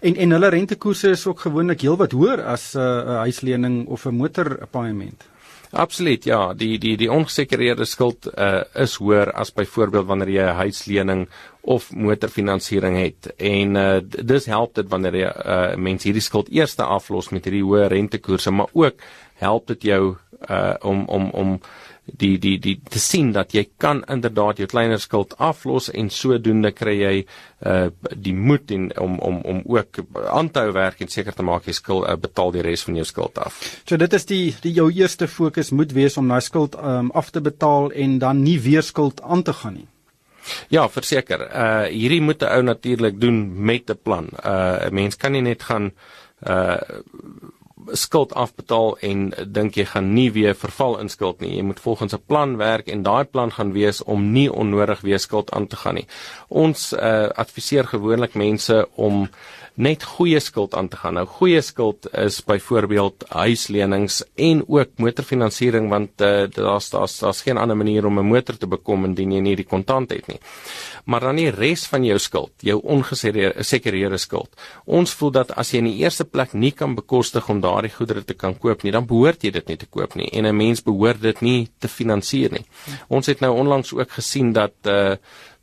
En 0.00 0.16
en 0.16 0.30
hulle 0.30 0.48
rentekoerse 0.48 1.10
is 1.10 1.26
ook 1.26 1.40
gewoonlik 1.40 1.80
heelwat 1.80 2.12
hoër 2.12 2.44
as 2.44 2.74
'n 2.74 2.78
uh, 2.78 3.16
huislening 3.24 3.86
of 3.86 4.06
'n 4.06 4.14
motorpaaiement. 4.14 5.31
Absoluut, 5.72 6.24
ja, 6.28 6.52
die 6.52 6.76
die 6.78 6.98
die 7.00 7.08
ongesekureerde 7.08 7.86
skuld 7.88 8.26
uh, 8.28 8.60
is 8.76 8.98
hoër 9.00 9.30
as 9.40 9.54
byvoorbeeld 9.56 10.06
wanneer 10.06 10.28
jy 10.28 10.44
'n 10.44 10.58
huislening 10.58 11.22
of 11.62 11.92
motorfinansiering 11.96 12.98
het. 13.00 13.32
En 13.36 13.76
uh, 13.76 14.00
dis 14.04 14.46
help 14.46 14.74
dit 14.74 14.88
wanneer 14.88 15.16
jy 15.16 15.30
uh, 15.32 15.76
mense 15.76 16.04
hierdie 16.08 16.22
skuld 16.22 16.52
eers 16.52 16.76
aflos 16.76 17.30
met 17.30 17.44
hierdie 17.44 17.64
hoë 17.64 17.88
rentekoerse, 17.88 18.50
maar 18.50 18.68
ook 18.72 19.00
help 19.40 19.66
dit 19.66 19.82
jou 19.82 20.16
uh, 20.50 20.74
om 20.80 21.04
om 21.08 21.30
om 21.30 21.60
die 22.18 22.38
die 22.38 22.58
die 22.58 22.74
te 22.90 23.00
sien 23.00 23.32
dat 23.32 23.54
jy 23.54 23.64
kan 23.80 24.02
inderdaad 24.10 24.58
jou 24.58 24.68
kleiner 24.70 25.00
skuld 25.00 25.34
aflos 25.38 25.88
en 25.90 26.10
sodoende 26.10 26.72
kry 26.72 26.96
jy 27.00 27.14
uh 27.66 27.90
die 28.16 28.34
moed 28.34 28.70
en 28.74 28.90
om 28.98 29.18
om 29.18 29.40
om 29.52 29.62
ook 29.66 30.02
aan 30.28 30.50
te 30.50 30.64
hou 30.64 30.72
werk 30.72 31.00
en 31.00 31.08
seker 31.08 31.34
te 31.34 31.46
maak 31.46 31.66
jy 31.66 31.76
skuld 31.78 32.08
uh, 32.08 32.16
betaal 32.16 32.52
die 32.52 32.64
res 32.66 32.82
van 32.82 32.98
jou 32.98 33.04
skuld 33.06 33.38
af. 33.38 33.60
So 33.84 33.96
dit 33.96 34.12
is 34.12 34.26
die 34.26 34.44
die 34.62 34.74
jou 34.76 34.90
eerste 34.90 35.28
fokus 35.28 35.70
moet 35.70 35.92
wees 35.92 36.16
om 36.16 36.28
daai 36.28 36.40
skuld 36.40 36.76
um 36.76 37.10
af 37.14 37.30
te 37.30 37.40
betaal 37.40 37.92
en 37.92 38.18
dan 38.18 38.42
nie 38.42 38.58
weer 38.60 38.82
skuld 38.82 39.22
aan 39.22 39.42
te 39.42 39.52
gaan 39.52 39.74
nie. 39.74 39.88
Ja, 40.68 40.88
verseker. 40.88 41.46
Uh 41.48 41.86
hierdie 41.88 42.20
moet 42.20 42.42
'n 42.42 42.50
ou 42.50 42.62
natuurlik 42.62 43.20
doen 43.20 43.64
met 43.64 43.90
'n 43.90 43.98
plan. 44.02 44.28
Uh 44.44 44.86
'n 44.86 44.94
mens 44.94 45.16
kan 45.16 45.32
nie 45.32 45.42
net 45.42 45.62
gaan 45.62 45.92
uh 46.46 46.76
skuld 47.92 48.34
afbetaal 48.34 48.96
en 49.00 49.32
dink 49.46 49.76
jy 49.76 49.84
gaan 49.84 50.12
nie 50.14 50.30
weer 50.32 50.54
verval 50.54 50.98
in 51.00 51.08
skuld 51.08 51.40
nie. 51.40 51.56
Jy 51.56 51.62
moet 51.62 51.80
volgens 51.80 52.14
'n 52.14 52.22
plan 52.26 52.56
werk 52.56 52.88
en 52.88 53.02
daai 53.02 53.24
plan 53.24 53.52
gaan 53.52 53.72
wees 53.72 54.02
om 54.02 54.32
nie 54.32 54.52
onnodig 54.52 55.00
weer 55.00 55.18
skuld 55.18 55.50
aan 55.52 55.66
te 55.66 55.76
gaan 55.76 55.94
nie. 55.94 56.06
Ons 56.48 56.92
uh, 56.92 57.28
adviseer 57.28 57.84
gewoonlik 57.86 58.34
mense 58.34 58.88
om 58.94 59.28
net 59.74 60.04
goeie 60.04 60.40
skuld 60.40 60.74
aan 60.74 60.88
te 60.88 60.96
gaan. 61.00 61.16
Nou 61.16 61.26
goeie 61.26 61.60
skuld 61.64 62.06
is 62.18 62.42
byvoorbeeld 62.44 63.24
huislenings 63.28 64.20
en 64.36 64.62
ook 64.68 64.98
motorfinansiering 65.00 65.88
want 65.88 66.20
uh, 66.20 66.44
daar's 66.52 66.90
daar's 66.90 67.18
daar's 67.18 67.40
geen 67.42 67.58
ander 67.58 67.76
manier 67.76 68.06
om 68.06 68.18
'n 68.18 68.26
motor 68.26 68.56
te 68.56 68.66
bekom 68.66 69.04
indien 69.04 69.32
jy 69.32 69.40
nie 69.40 69.56
die 69.56 69.64
kontant 69.64 70.10
het 70.10 70.26
nie. 70.26 70.40
Maar 71.04 71.20
dan 71.20 71.36
die 71.36 71.50
res 71.50 71.86
van 71.86 72.04
jou 72.04 72.18
skuld, 72.18 72.52
jou 72.60 72.80
ongesekereerde 72.82 74.18
skuld. 74.18 74.50
Ons 74.84 75.12
voel 75.12 75.30
dat 75.30 75.56
as 75.56 75.72
jy 75.72 75.78
in 75.78 75.90
die 75.90 76.02
eerste 76.04 76.24
plek 76.24 76.52
nie 76.52 76.70
kan 76.70 76.94
bekostig 76.94 77.48
om 77.48 77.60
daardie 77.72 77.94
goedere 77.94 78.24
te 78.24 78.36
kan 78.38 78.56
koop 78.58 78.84
nie, 78.84 78.92
dan 78.94 79.08
behoort 79.08 79.44
jy 79.44 79.52
dit 79.54 79.72
nie 79.72 79.78
te 79.80 79.88
koop 79.90 80.16
nie 80.18 80.28
en 80.32 80.46
'n 80.46 80.56
mens 80.56 80.84
behoort 80.84 81.22
dit 81.22 81.40
nie 81.42 81.68
te 81.80 81.88
finansier 81.88 82.52
nie. 82.52 82.66
Ons 83.08 83.26
het 83.26 83.40
nou 83.40 83.52
onlangs 83.56 83.92
ook 83.94 84.10
gesien 84.10 84.52
dat 84.52 84.74
uh 84.86 85.16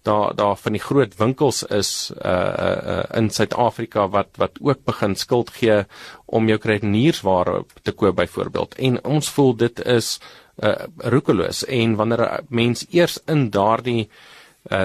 daar 0.03 0.35
daar 0.35 0.55
van 0.55 0.71
die 0.71 0.81
groot 0.81 1.15
winkels 1.17 1.63
is 1.63 2.11
uh 2.25 2.31
uh 2.31 3.03
in 3.17 3.29
Suid-Afrika 3.29 4.07
wat 4.07 4.27
wat 4.37 4.51
ook 4.61 4.85
begin 4.85 5.15
skuld 5.15 5.49
gee 5.49 5.83
om 6.25 6.47
jou 6.47 6.57
kredieniersware 6.57 7.65
te 7.83 7.91
koop 7.91 8.15
byvoorbeeld. 8.15 8.75
En 8.75 9.03
ons 9.03 9.29
voel 9.29 9.55
dit 9.55 9.85
is 9.85 10.19
uh 10.63 10.75
roekeloos 10.97 11.65
en 11.65 11.95
wanneer 11.95 12.21
'n 12.21 12.45
mens 12.49 12.85
eers 12.89 13.19
in 13.25 13.49
daardie 13.49 14.07
uh 14.07 14.38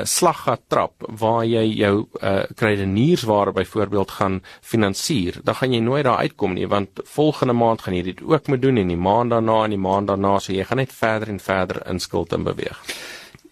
slag 0.04 0.44
gaan 0.44 0.62
trap 0.68 0.92
waar 1.20 1.44
jy 1.44 1.64
jou 1.76 2.06
uh 2.22 2.44
kredieniersware 2.56 3.52
byvoorbeeld 3.52 4.10
gaan 4.10 4.40
finansier, 4.60 5.40
dan 5.44 5.54
gaan 5.54 5.72
jy 5.72 5.80
nooit 5.80 6.04
daar 6.04 6.22
uitkom 6.24 6.54
nie 6.54 6.66
want 6.66 7.00
volgende 7.04 7.52
maand 7.52 7.82
gaan 7.82 7.94
jy 7.94 8.02
dit 8.02 8.22
ook 8.22 8.48
moet 8.48 8.62
doen 8.62 8.76
en 8.76 8.88
die 8.88 8.96
maand 8.96 9.30
daarna 9.30 9.64
en 9.64 9.70
die 9.70 9.84
maand 9.88 10.08
daarna 10.08 10.38
so 10.38 10.52
jy 10.52 10.64
gaan 10.64 10.80
net 10.80 10.92
verder 10.92 11.28
en 11.28 11.40
verder 11.40 11.82
in 11.90 12.00
skuld 12.00 12.32
in 12.32 12.44
beweeg. 12.44 12.80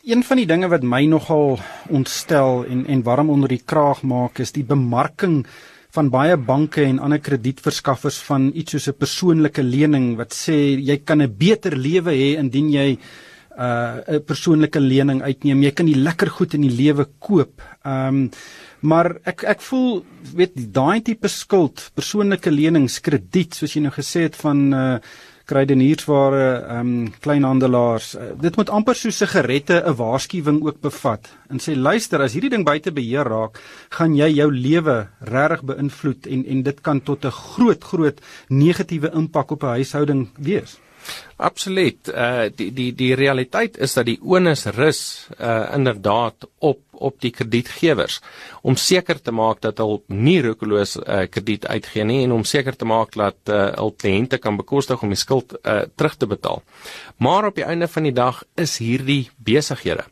Een 0.02 0.24
van 0.26 0.36
die 0.36 0.46
dinge 0.46 0.68
wat 0.68 0.82
my 0.82 1.04
nogal 1.06 1.58
ontstel 1.88 2.64
en 2.64 2.86
en 2.86 3.02
warm 3.02 3.30
onder 3.30 3.48
die 3.48 3.62
kraag 3.64 4.02
maak 4.02 4.38
is 4.38 4.52
die 4.52 4.64
bemarking 4.64 5.44
van 5.92 6.08
baie 6.08 6.36
banke 6.36 6.82
en 6.82 6.98
ander 7.04 7.20
kredietverskaffers 7.20 8.18
van 8.24 8.50
iets 8.54 8.72
soos 8.72 8.88
'n 8.88 8.98
persoonlike 8.98 9.62
lening 9.62 10.16
wat 10.16 10.32
sê 10.32 10.80
jy 10.80 10.96
kan 11.04 11.22
'n 11.22 11.36
beter 11.36 11.76
lewe 11.76 12.10
hê 12.10 12.38
indien 12.38 12.70
jy 12.70 12.98
uh, 13.58 14.00
'n 14.06 14.24
persoonlike 14.24 14.80
lening 14.80 15.22
uitneem. 15.22 15.62
Jy 15.62 15.72
kan 15.72 15.86
die 15.86 15.96
lekker 15.96 16.30
goed 16.30 16.54
in 16.54 16.62
die 16.62 16.76
lewe 16.76 17.08
koop. 17.18 17.62
Um, 17.84 18.30
maar 18.80 19.16
ek 19.24 19.44
ek 19.44 19.60
voel 19.60 20.04
weet 20.34 20.72
daai 20.74 21.02
tipe 21.02 21.28
skuld, 21.28 21.90
persoonlike 21.94 22.50
lenings, 22.50 23.00
krediet 23.00 23.54
soos 23.54 23.74
jy 23.74 23.82
nou 23.82 23.92
gesê 23.92 24.22
het 24.28 24.36
van 24.36 24.72
uh 24.72 24.96
kruideniersware, 25.52 26.44
ehm 26.70 26.90
um, 26.92 27.08
kleinhandelaars. 27.20 28.14
Uh, 28.14 28.28
dit 28.40 28.56
moet 28.56 28.70
amper 28.70 28.96
so 28.96 29.10
sigarette 29.10 29.82
'n 29.84 29.96
waarskuwing 29.96 30.62
ook 30.62 30.80
bevat 30.80 31.28
en 31.50 31.58
sê 31.58 31.76
luister, 31.76 32.22
as 32.22 32.32
hierdie 32.32 32.50
ding 32.50 32.64
buite 32.64 32.92
beheer 32.92 33.26
raak, 33.28 33.58
gaan 33.90 34.14
jy 34.14 34.30
jou 34.38 34.50
lewe 34.52 35.08
regtig 35.20 35.62
beïnvloed 35.62 36.26
en 36.26 36.44
en 36.46 36.62
dit 36.62 36.80
kan 36.80 37.00
tot 37.00 37.24
'n 37.24 37.30
groot 37.30 37.84
groot 37.84 38.20
negatiewe 38.48 39.10
impak 39.14 39.50
op 39.50 39.62
'n 39.62 39.76
huishouding 39.76 40.28
wees. 40.38 40.78
Absoluut. 41.36 42.08
Uh 42.08 42.48
die 42.56 42.70
die 42.72 42.92
die 42.94 43.14
realiteit 43.18 43.78
is 43.78 43.94
dat 43.98 44.06
die 44.06 44.18
onus 44.22 44.66
rus 44.76 45.28
uh 45.40 45.72
inderdaad 45.74 46.48
op 46.58 46.80
op 47.02 47.18
die 47.20 47.32
kredietgewers 47.34 48.20
om 48.62 48.76
seker 48.78 49.18
te 49.18 49.34
maak 49.34 49.62
dat 49.64 49.80
hulle 49.82 50.00
nie 50.06 50.38
roekeloos 50.44 50.96
uh, 51.00 51.24
krediet 51.30 51.66
uitgee 51.66 52.06
nie 52.06 52.20
en 52.22 52.36
om 52.36 52.44
seker 52.46 52.76
te 52.78 52.86
maak 52.86 53.16
dat 53.18 53.50
uh, 53.50 53.72
hul 53.74 53.90
kliënte 53.98 54.38
kan 54.38 54.60
bekostig 54.60 55.02
om 55.02 55.10
die 55.10 55.18
skuld 55.18 55.56
uh, 55.62 55.82
terug 55.98 56.14
te 56.16 56.30
betaal. 56.30 56.62
Maar 57.18 57.50
op 57.50 57.58
die 57.58 57.66
einde 57.66 57.88
van 57.90 58.06
die 58.06 58.14
dag 58.14 58.44
is 58.54 58.78
hierdie 58.78 59.24
besighede 59.42 60.06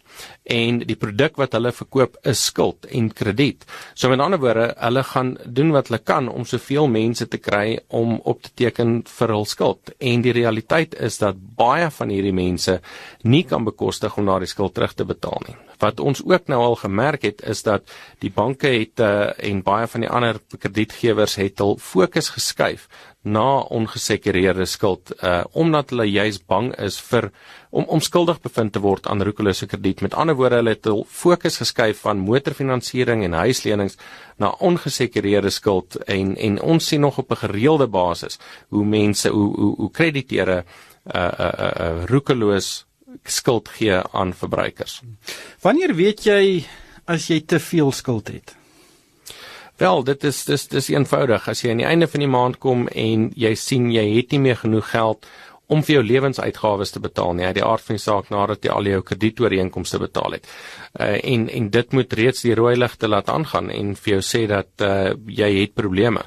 en 0.50 0.81
die 0.87 0.97
produk 0.99 1.38
wat 1.40 1.55
hulle 1.57 1.73
verkoop 1.75 2.19
is 2.26 2.43
skuld 2.50 2.87
en 2.90 3.11
krediet. 3.14 3.67
So 3.95 4.11
met 4.11 4.23
ander 4.23 4.40
woorde, 4.43 4.71
hulle 4.79 5.05
gaan 5.07 5.33
doen 5.45 5.73
wat 5.76 5.90
hulle 5.90 6.02
kan 6.02 6.29
om 6.29 6.47
soveel 6.49 6.88
mense 6.90 7.29
te 7.29 7.38
kry 7.38 7.79
om 7.88 8.19
op 8.25 8.43
te 8.43 8.52
teken 8.64 9.00
vir 9.07 9.35
hul 9.37 9.47
skuld. 9.49 9.95
En 9.99 10.25
die 10.25 10.35
realiteit 10.37 10.97
is 10.99 11.21
dat 11.23 11.38
baie 11.57 11.90
van 11.95 12.12
hierdie 12.12 12.35
mense 12.35 12.81
nie 13.23 13.45
kan 13.45 13.64
bekostig 13.64 14.17
om 14.19 14.26
daardie 14.26 14.50
skuld 14.50 14.75
terug 14.75 14.97
te 14.97 15.07
betaal 15.07 15.43
nie. 15.49 15.57
Wat 15.81 16.00
ons 16.00 16.21
ook 16.21 16.50
nou 16.52 16.59
al 16.61 16.76
gemerk 16.76 17.23
het 17.25 17.40
is 17.49 17.62
dat 17.64 17.88
die 18.21 18.33
banke 18.35 18.69
het 18.69 19.00
uh, 19.00 19.31
en 19.38 19.62
baie 19.64 19.87
van 19.88 20.05
die 20.05 20.11
ander 20.11 20.40
kredietgewers 20.59 21.38
het 21.40 21.62
hul 21.62 21.79
fokus 21.81 22.29
geskuif 22.35 22.88
na 23.23 23.61
ongesekureerde 23.69 24.64
skuld 24.64 25.12
uh 25.23 25.45
omdat 25.52 25.90
hulle 25.90 26.07
juis 26.09 26.38
bang 26.49 26.71
is 26.81 26.97
vir 27.11 27.29
om 27.71 27.85
om 27.85 28.00
skuldig 28.00 28.41
bevind 28.43 28.73
te 28.73 28.83
word 28.83 29.07
aan 29.07 29.23
roekelose 29.23 29.67
krediet. 29.67 30.00
Met 30.00 30.15
ander 30.15 30.35
woorde, 30.35 30.59
hulle 30.61 30.75
het 30.75 30.85
hul 30.91 31.05
fokus 31.09 31.61
geskuif 31.62 32.03
van 32.07 32.23
motorfinansiering 32.27 33.25
en 33.25 33.39
huislenings 33.39 33.97
na 34.43 34.50
ongesekureerde 34.59 35.50
skuld 35.50 35.97
en 36.11 36.37
en 36.37 36.61
ons 36.61 36.87
sien 36.87 37.00
nog 37.00 37.19
op 37.19 37.31
'n 37.31 37.43
gereelde 37.47 37.87
basis 37.87 38.39
hoe 38.69 38.85
mense 38.85 39.29
hoe 39.29 39.57
hoe, 39.57 39.75
hoe 39.77 39.91
krediteure 39.91 40.65
uh 41.15 41.33
uh 41.39 41.53
uh, 41.59 41.73
uh 41.81 42.05
roekeloos 42.05 42.87
skuld 43.25 43.69
gee 43.69 44.03
aan 44.12 44.35
verbruikers. 44.35 45.03
Wanneer 45.61 45.95
weet 45.95 46.25
jy 46.25 46.65
as 47.05 47.27
jy 47.27 47.41
te 47.41 47.59
veel 47.59 47.93
skuld 47.93 48.29
het? 48.29 48.57
Wel, 49.81 50.03
dit 50.05 50.25
is 50.25 50.45
dis 50.45 50.67
dis 50.69 50.89
eenvoudig. 50.93 51.49
As 51.49 51.62
jy 51.62 51.71
aan 51.71 51.81
die 51.81 51.89
einde 51.89 52.09
van 52.09 52.21
die 52.21 52.29
maand 52.29 52.59
kom 52.61 52.89
en 52.89 53.31
jy 53.37 53.55
sien 53.57 53.89
jy 53.93 54.05
het 54.17 54.35
nie 54.35 54.41
meer 54.41 54.59
genoeg 54.61 54.91
geld 54.91 55.27
om 55.71 55.85
vir 55.87 55.97
jou 55.99 56.03
lewensuitgawes 56.07 56.91
te 56.95 57.03
betaal 57.03 57.37
nie, 57.39 57.47
uit 57.47 57.59
die 57.61 57.67
aard 57.67 57.85
van 57.87 57.99
die 57.99 58.03
saak 58.03 58.31
nadat 58.35 58.67
jy 58.67 58.73
al 58.75 58.91
jou 58.91 59.03
kredietooreenkomste 59.07 60.00
betaal 60.03 60.39
het. 60.39 60.49
Uh 60.99 61.19
en 61.21 61.47
en 61.49 61.69
dit 61.71 61.93
moet 61.95 62.12
reeds 62.19 62.43
die 62.43 62.57
rooi 62.59 62.75
ligte 62.77 63.09
laat 63.09 63.31
aangaan 63.31 63.71
en 63.71 63.95
vir 63.95 64.15
jou 64.17 64.23
sê 64.27 64.47
dat 64.50 64.85
uh 64.87 65.15
jy 65.27 65.50
het 65.61 65.77
probleme. 65.79 66.25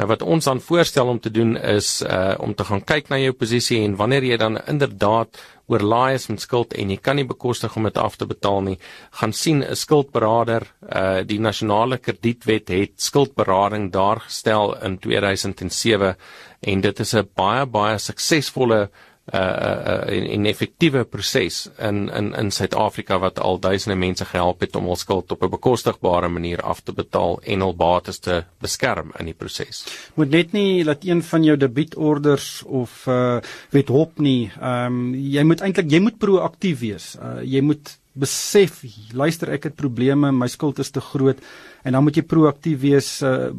Nou 0.00 0.08
wat 0.08 0.24
ons 0.24 0.48
dan 0.48 0.64
voorstel 0.64 1.12
om 1.12 1.20
te 1.20 1.30
doen 1.30 1.56
is 1.56 2.00
uh 2.02 2.34
om 2.38 2.54
te 2.54 2.64
gaan 2.64 2.84
kyk 2.84 3.12
na 3.12 3.20
jou 3.20 3.36
posisie 3.36 3.82
en 3.84 3.96
wanneer 4.00 4.24
jy 4.24 4.40
dan 4.40 4.60
inderdaad 4.66 5.40
oorlaai 5.68 6.14
is 6.16 6.26
met 6.32 6.40
skuld 6.40 6.74
en 6.80 6.92
jy 6.92 6.96
kan 6.96 7.18
nie 7.18 7.26
bekostig 7.28 7.74
om 7.76 7.84
dit 7.84 7.98
af 8.00 8.16
te 8.16 8.26
betaal 8.28 8.62
nie, 8.64 8.78
gaan 9.20 9.32
sien 9.32 9.62
'n 9.62 9.76
skuldberader, 9.76 10.64
uh 10.82 11.20
die 11.28 11.40
nasionale 11.40 11.98
kredietwet 11.98 12.68
het 12.68 12.94
skuldberading 12.96 13.92
daar 13.92 14.20
gestel 14.20 14.76
in 14.84 14.98
2007 14.98 16.16
en 16.60 16.80
dit 16.80 17.00
is 17.00 17.14
'n 17.14 17.28
baie 17.34 17.66
baie 17.66 17.98
suksesvolle 17.98 18.88
uh 19.34 19.40
uh 19.40 20.16
en, 20.16 20.26
en 20.26 20.46
effektiewe 20.46 21.04
proses 21.04 21.68
in 21.78 22.08
in 22.08 22.34
in 22.34 22.50
Suid-Afrika 22.50 23.18
wat 23.18 23.38
al 23.38 23.58
duisende 23.60 23.96
mense 23.96 24.24
gehelp 24.24 24.60
het 24.60 24.76
om 24.76 24.84
hul 24.88 24.96
skuld 24.96 25.32
op 25.32 25.42
'n 25.42 25.50
bekostigbare 25.50 26.28
manier 26.28 26.62
af 26.62 26.80
te 26.80 26.92
betaal 26.92 27.40
en 27.42 27.60
hul 27.60 27.74
bates 27.76 28.18
te 28.18 28.44
beskerm 28.60 29.12
in 29.18 29.24
die 29.24 29.34
proses. 29.34 29.84
Moet 30.14 30.30
net 30.30 30.52
nie 30.52 30.84
laat 30.84 31.04
een 31.04 31.22
van 31.22 31.44
jou 31.44 31.56
debietorders 31.56 32.62
of 32.62 33.06
uh 33.06 33.40
weet 33.70 33.88
hop 33.88 34.18
nie. 34.18 34.50
Ehm 34.60 34.86
um, 34.86 35.14
jy 35.14 35.42
moet 35.42 35.60
eintlik 35.60 35.90
jy 35.90 36.00
moet 36.00 36.18
proaktief 36.18 36.78
wees. 36.80 37.16
Uh 37.20 37.42
jy 37.44 37.60
moet 37.60 37.98
besef, 38.18 38.82
luister 39.16 39.52
ek 39.54 39.68
het 39.70 39.76
probleme, 39.78 40.32
my 40.32 40.48
skuld 40.50 40.78
is 40.82 40.90
te 40.94 41.00
groot 41.00 41.40
en 41.86 41.94
dan 41.94 42.04
moet 42.04 42.18
jy 42.18 42.24
proaktief 42.26 42.80
wees. 42.82 43.10
Uh, 43.22 43.50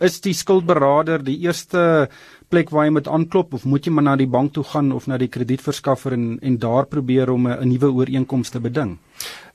is 0.00 0.20
die 0.24 0.34
skuldberader 0.36 1.24
die 1.24 1.38
eerste 1.46 2.08
plek 2.52 2.70
waar 2.70 2.86
jy 2.86 2.96
moet 2.98 3.08
aanklop 3.08 3.54
of 3.56 3.64
moet 3.64 3.86
jy 3.86 3.94
maar 3.96 4.10
na 4.10 4.16
die 4.20 4.28
bank 4.28 4.52
toe 4.56 4.64
gaan 4.74 4.92
of 4.92 5.08
na 5.08 5.16
die 5.20 5.30
kredietverskaffer 5.32 6.16
en 6.18 6.36
en 6.42 6.58
daar 6.60 6.86
probeer 6.86 7.30
om 7.30 7.48
'n 7.48 7.68
nuwe 7.68 7.92
ooreenkoms 7.92 8.50
te 8.50 8.60
beding? 8.60 8.98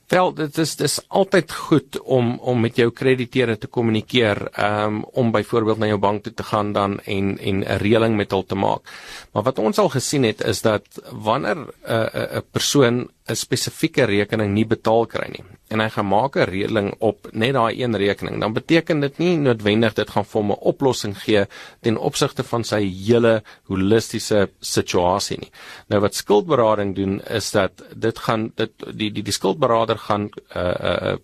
Wel, 0.08 0.30
dit 0.32 0.58
is 0.58 0.70
dis 0.80 0.94
altyd 1.12 1.52
goed 1.52 1.98
om 2.00 2.30
om 2.40 2.62
met 2.64 2.78
jou 2.80 2.88
krediteure 2.90 3.58
te 3.60 3.68
kommunikeer, 3.68 4.38
um, 4.56 5.02
om 5.04 5.32
byvoorbeeld 5.34 5.78
na 5.78 5.90
jou 5.90 5.98
bank 6.00 6.22
toe 6.24 6.32
te 6.34 6.46
gaan 6.48 6.72
dan 6.72 7.00
en 7.00 7.36
en 7.38 7.58
'n 7.60 7.78
reëling 7.82 8.16
met 8.16 8.30
hulle 8.30 8.44
te 8.44 8.54
maak. 8.54 8.88
Maar 9.32 9.42
wat 9.42 9.58
ons 9.58 9.78
al 9.78 9.88
gesien 9.88 10.22
het 10.22 10.40
is 10.40 10.62
dat 10.62 10.82
wanneer 11.12 11.56
'n 11.56 11.68
uh, 11.88 12.38
'n 12.40 12.42
persoon 12.50 13.10
'n 13.28 13.36
spesifieke 13.36 14.04
rekening 14.04 14.54
nie 14.54 14.64
betaal 14.64 15.06
kry 15.06 15.28
nie 15.28 15.44
en 15.68 15.82
hy 15.82 15.88
gaan 15.92 16.08
maak 16.08 16.36
'n 16.36 16.48
reëling 16.48 16.88
op 16.98 17.28
net 17.32 17.52
daai 17.52 17.82
een 17.82 17.96
rekening, 17.96 18.40
dan 18.40 18.52
beteken 18.52 19.00
dit 19.00 19.18
nie 19.18 19.36
noodwendig 19.36 19.94
dit 19.94 20.10
gaan 20.10 20.24
vir 20.24 20.40
hom 20.40 20.50
'n 20.52 20.64
oplossing 20.72 21.16
gee 21.18 21.46
ten 21.80 21.96
opsigte 21.96 22.42
van 22.42 22.64
sy 22.64 22.80
hele 22.80 23.42
holistiese 23.68 24.48
situasie 24.60 25.38
nie. 25.38 25.50
Nou 25.88 26.00
wat 26.00 26.14
skuldberading 26.14 26.94
doen 26.94 27.20
is 27.20 27.50
dat 27.50 27.72
dit 27.94 28.18
gaan 28.18 28.52
dit 28.56 28.72
die 28.94 29.10
die 29.10 29.22
die 29.22 29.32
skuldberader 29.32 29.98
gaan 29.98 30.30
uh 30.56 30.74
uh 30.80 31.16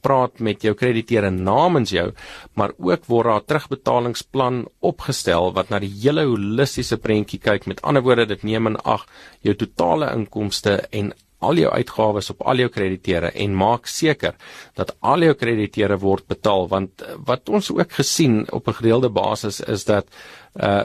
praat 0.00 0.38
met 0.38 0.62
jou 0.62 0.74
krediteure 0.74 1.30
namens 1.30 1.90
jou, 1.90 2.12
maar 2.54 2.70
ook 2.78 3.06
word 3.06 3.26
daar 3.26 3.40
'n 3.40 3.46
terugbetalingsplan 3.46 4.68
opgestel 4.80 5.52
wat 5.52 5.68
na 5.70 5.78
die 5.78 5.94
hele 6.02 6.24
holistiese 6.24 6.96
prentjie 6.96 7.38
kyk. 7.38 7.66
Met 7.66 7.82
ander 7.82 8.02
woorde, 8.02 8.26
dit 8.26 8.42
neem 8.42 8.66
in 8.66 8.76
ag 8.76 9.06
jou 9.40 9.54
totale 9.54 10.12
inkomste 10.14 10.80
en 10.90 11.12
al 11.42 11.60
jou 11.62 11.72
uitgawes 11.72 12.30
op 12.34 12.42
al 12.46 12.64
jou 12.64 12.70
krediteure 12.72 13.32
en 13.44 13.58
maak 13.58 13.90
seker 13.90 14.34
dat 14.78 14.94
al 15.00 15.26
jou 15.28 15.34
krediteure 15.34 15.98
word 15.98 16.26
betaal 16.30 16.68
want 16.72 17.04
wat 17.28 17.48
ons 17.48 17.70
ook 17.74 17.92
gesien 18.00 18.42
op 18.52 18.68
'n 18.68 18.78
gereelde 18.80 19.10
basis 19.10 19.60
is 19.60 19.84
dat 19.84 20.06
uh 20.56 20.84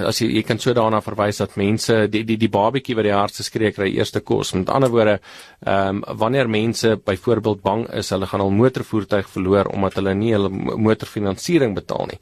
as 0.00 0.22
jy 0.22 0.28
jy 0.38 0.42
kan 0.46 0.58
so 0.58 0.72
daarna 0.72 1.02
verwys 1.04 1.38
dat 1.42 1.56
mense 1.60 2.06
die 2.08 2.22
die 2.24 2.38
die 2.40 2.48
babatjie 2.48 2.96
wat 2.96 3.04
die 3.04 3.12
hardste 3.12 3.44
skree 3.44 3.72
kry 3.76 3.90
eerste 3.92 4.20
kos. 4.20 4.54
Met 4.56 4.70
ander 4.72 4.90
woorde, 4.90 5.18
ehm 5.66 6.02
um, 6.02 6.18
wanneer 6.18 6.48
mense 6.48 6.96
byvoorbeeld 6.96 7.62
bang 7.62 7.86
is 8.00 8.10
hulle 8.10 8.26
gaan 8.26 8.40
hul 8.40 8.54
motorvoertuig 8.56 9.28
verloor 9.28 9.68
omdat 9.72 9.98
hulle 10.00 10.14
nie 10.14 10.32
hulle 10.32 10.48
motorfinansiering 10.48 11.74
betaal 11.76 12.08
nie, 12.08 12.20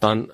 dan 0.00 0.30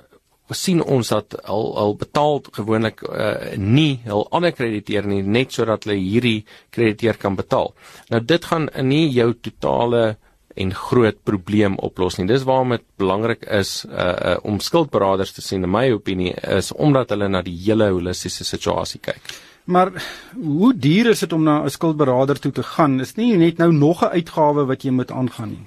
sien 0.55 0.83
ons 0.83 1.09
dat 1.09 1.35
al 1.45 1.73
al 1.77 1.97
betaal 1.99 2.43
gewoonlik 2.53 3.03
uh, 3.03 3.57
nie 3.57 4.01
hul 4.05 4.27
ander 4.31 4.53
krediteer 4.53 5.07
nie 5.07 5.23
net 5.23 5.53
sodat 5.53 5.85
hulle 5.85 5.99
hierdie 5.99 6.45
krediteer 6.71 7.19
kan 7.19 7.37
betaal. 7.37 7.73
Nou 8.11 8.21
dit 8.21 8.45
gaan 8.45 8.69
nie 8.83 9.09
jou 9.11 9.33
totale 9.35 10.17
en 10.57 10.73
groot 10.73 11.19
probleem 11.25 11.77
oplos 11.85 12.17
nie. 12.17 12.27
Dis 12.27 12.47
waarom 12.49 12.77
dit 12.77 12.85
belangrik 12.99 13.45
is 13.53 13.85
uh, 13.85 14.37
om 14.43 14.61
skuldberaders 14.61 15.35
te 15.37 15.45
sien 15.45 15.65
in 15.67 15.71
my 15.71 15.91
opinie 15.93 16.33
is 16.57 16.73
omdat 16.73 17.13
hulle 17.13 17.29
na 17.29 17.43
die 17.45 17.57
hele 17.67 17.91
holistiese 17.93 18.45
situasie 18.45 19.03
kyk. 19.05 19.35
Maar 19.67 19.91
hoe 20.39 20.73
duur 20.79 21.11
is 21.11 21.25
dit 21.25 21.33
om 21.33 21.43
na 21.43 21.65
'n 21.65 21.71
skuldberader 21.71 22.39
toe 22.39 22.53
te 22.53 22.63
gaan? 22.63 23.01
Is 23.01 23.17
nie 23.17 23.37
net 23.37 23.59
nou 23.59 23.73
nog 23.73 24.03
'n 24.03 24.15
uitgawe 24.15 24.65
wat 24.65 24.83
jy 24.83 24.91
moet 24.91 25.11
aangaan 25.11 25.49
nie. 25.49 25.67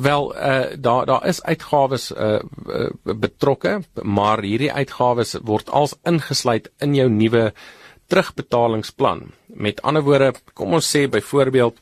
Wel, 0.00 0.36
uh 0.36 0.64
daar 0.80 1.06
daar 1.06 1.26
is 1.26 1.42
uitgawes 1.42 2.10
uh, 2.12 2.38
betrokke, 3.02 3.80
maar 4.02 4.40
hierdie 4.40 4.72
uitgawes 4.72 5.34
word 5.44 5.68
als 5.70 5.94
ingesluit 6.08 6.70
in 6.78 6.94
jou 6.94 7.08
nuwe 7.12 7.52
terugbetalingsplan. 8.08 9.30
Met 9.46 9.82
ander 9.82 10.02
woorde, 10.02 10.32
kom 10.54 10.72
ons 10.78 10.88
sê 10.96 11.04
byvoorbeeld 11.08 11.76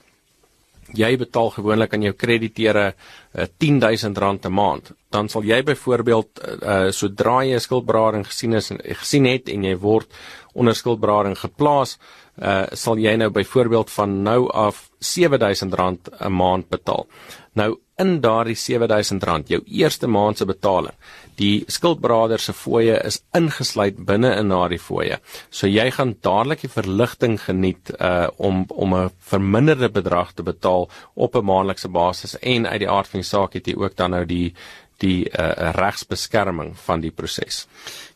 jy 0.99 1.13
betaal 1.21 1.51
gewoonlik 1.53 1.95
aan 1.95 2.07
jou 2.09 2.15
krediteure 2.17 2.87
uh, 2.91 3.47
R10000 3.47 4.49
'n 4.49 4.53
maand, 4.53 4.93
dan 5.11 5.29
sal 5.29 5.45
jy 5.45 5.63
byvoorbeeld 5.63 6.41
uh, 6.43 6.91
sodra 6.91 7.43
jy 7.45 7.55
'n 7.55 7.61
skuldberading 7.61 8.27
gesien 8.27 8.53
is 8.53 8.71
en 8.71 8.81
gesien 8.83 9.27
het 9.27 9.49
en 9.49 9.65
jy 9.65 9.77
word 9.77 10.09
onder 10.55 10.75
skuldberading 10.75 11.39
geplaas, 11.39 11.99
uh, 12.43 12.67
sal 12.73 12.99
jy 12.99 13.17
nou 13.17 13.31
byvoorbeeld 13.31 13.91
van 13.91 14.23
nou 14.23 14.49
af 14.51 14.91
R7000 14.99 16.11
'n 16.19 16.33
maand 16.33 16.69
betaal. 16.69 17.07
Nou 17.53 17.79
in 17.99 18.21
daardie 18.21 18.57
R7000 18.57 19.51
jou 19.53 19.61
eerste 19.67 20.07
maand 20.07 20.39
se 20.39 20.47
betaling. 20.47 20.95
Die 21.39 21.65
skuldberader 21.71 22.41
se 22.43 22.53
fooie 22.53 22.97
is 23.07 23.21
ingesluit 23.37 23.99
binne 24.07 24.33
in 24.39 24.51
daardie 24.53 24.81
fooie. 24.83 25.21
So 25.51 25.67
jy 25.71 25.91
gaan 25.95 26.17
dadelik 26.23 26.65
die 26.67 26.73
verligting 26.73 27.39
geniet 27.43 27.95
uh 27.99 28.27
om 28.37 28.65
om 28.69 28.95
'n 28.95 29.11
verminderde 29.19 29.89
bedrag 29.89 30.33
te 30.33 30.43
betaal 30.43 30.89
op 31.15 31.37
'n 31.37 31.45
maandelikse 31.45 31.89
basis 31.89 32.39
en 32.39 32.67
uit 32.67 32.81
die 32.81 32.91
aard 32.91 33.09
van 33.09 33.21
die 33.21 33.29
saak 33.29 33.53
het 33.53 33.67
jy 33.67 33.75
ook 33.77 33.97
dan 33.97 34.11
nou 34.11 34.25
die 34.25 34.55
die 34.99 35.31
uh, 35.31 35.71
regsbeskerming 35.77 36.73
van 36.87 37.01
die 37.01 37.11
proses. 37.11 37.67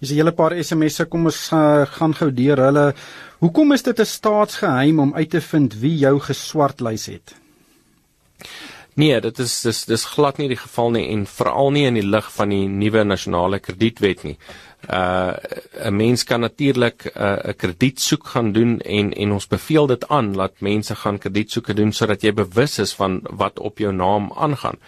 Dis 0.00 0.10
'n 0.10 0.14
hele 0.14 0.32
paar 0.32 0.54
SMS'e 0.64 1.06
kom 1.06 1.24
ons 1.24 1.50
uh, 1.52 1.86
gaan 1.86 2.14
gou 2.14 2.30
deur 2.30 2.58
hulle. 2.58 2.94
Hoekom 3.38 3.72
is 3.72 3.82
dit 3.82 3.98
'n 3.98 4.04
staatsgeheim 4.04 4.98
om 5.00 5.14
uit 5.14 5.30
te 5.30 5.40
vind 5.40 5.74
wie 5.74 5.96
jou 5.96 6.18
geswartlys 6.20 7.06
het? 7.06 7.34
Nee, 8.94 9.20
dit 9.24 9.38
is 9.38 9.60
dis 9.64 9.84
dis 9.88 10.04
glad 10.04 10.36
nie 10.36 10.50
die 10.50 10.60
geval 10.60 10.90
nie 10.92 11.06
en 11.14 11.24
veral 11.24 11.70
nie 11.72 11.86
in 11.88 11.96
die 11.96 12.04
lig 12.04 12.26
van 12.34 12.50
die 12.52 12.66
nuwe 12.68 13.04
nasionale 13.08 13.60
kredietwet 13.64 14.24
nie. 14.26 14.36
Uh 14.90 15.32
'n 15.88 15.96
mens 15.96 16.24
kan 16.24 16.40
natuurlik 16.40 17.06
'n 17.06 17.22
uh, 17.22 17.54
kredietsoek 17.56 18.26
gaan 18.26 18.52
doen 18.52 18.80
en 18.80 19.12
en 19.12 19.32
ons 19.32 19.46
beveel 19.46 19.86
dit 19.86 20.08
aan 20.08 20.32
dat 20.32 20.60
mense 20.60 20.94
gaan 20.94 21.18
kredietsoeke 21.18 21.74
doen 21.74 21.92
sodat 21.92 22.22
jy 22.22 22.32
bewus 22.32 22.78
is 22.78 22.92
van 22.94 23.20
wat 23.30 23.58
op 23.58 23.78
jou 23.78 23.92
naam 23.92 24.32
aangaan. 24.36 24.78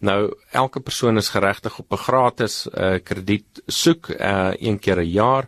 Nou 0.00 0.34
elke 0.50 0.80
persoon 0.80 1.16
is 1.16 1.28
geregtig 1.28 1.78
op 1.78 1.92
'n 1.92 1.96
gratis 1.96 2.68
uh 2.74 2.98
kredietsoek 3.02 4.08
uh 4.08 4.52
een 4.58 4.78
keer 4.78 5.00
'n 5.00 5.10
jaar. 5.10 5.46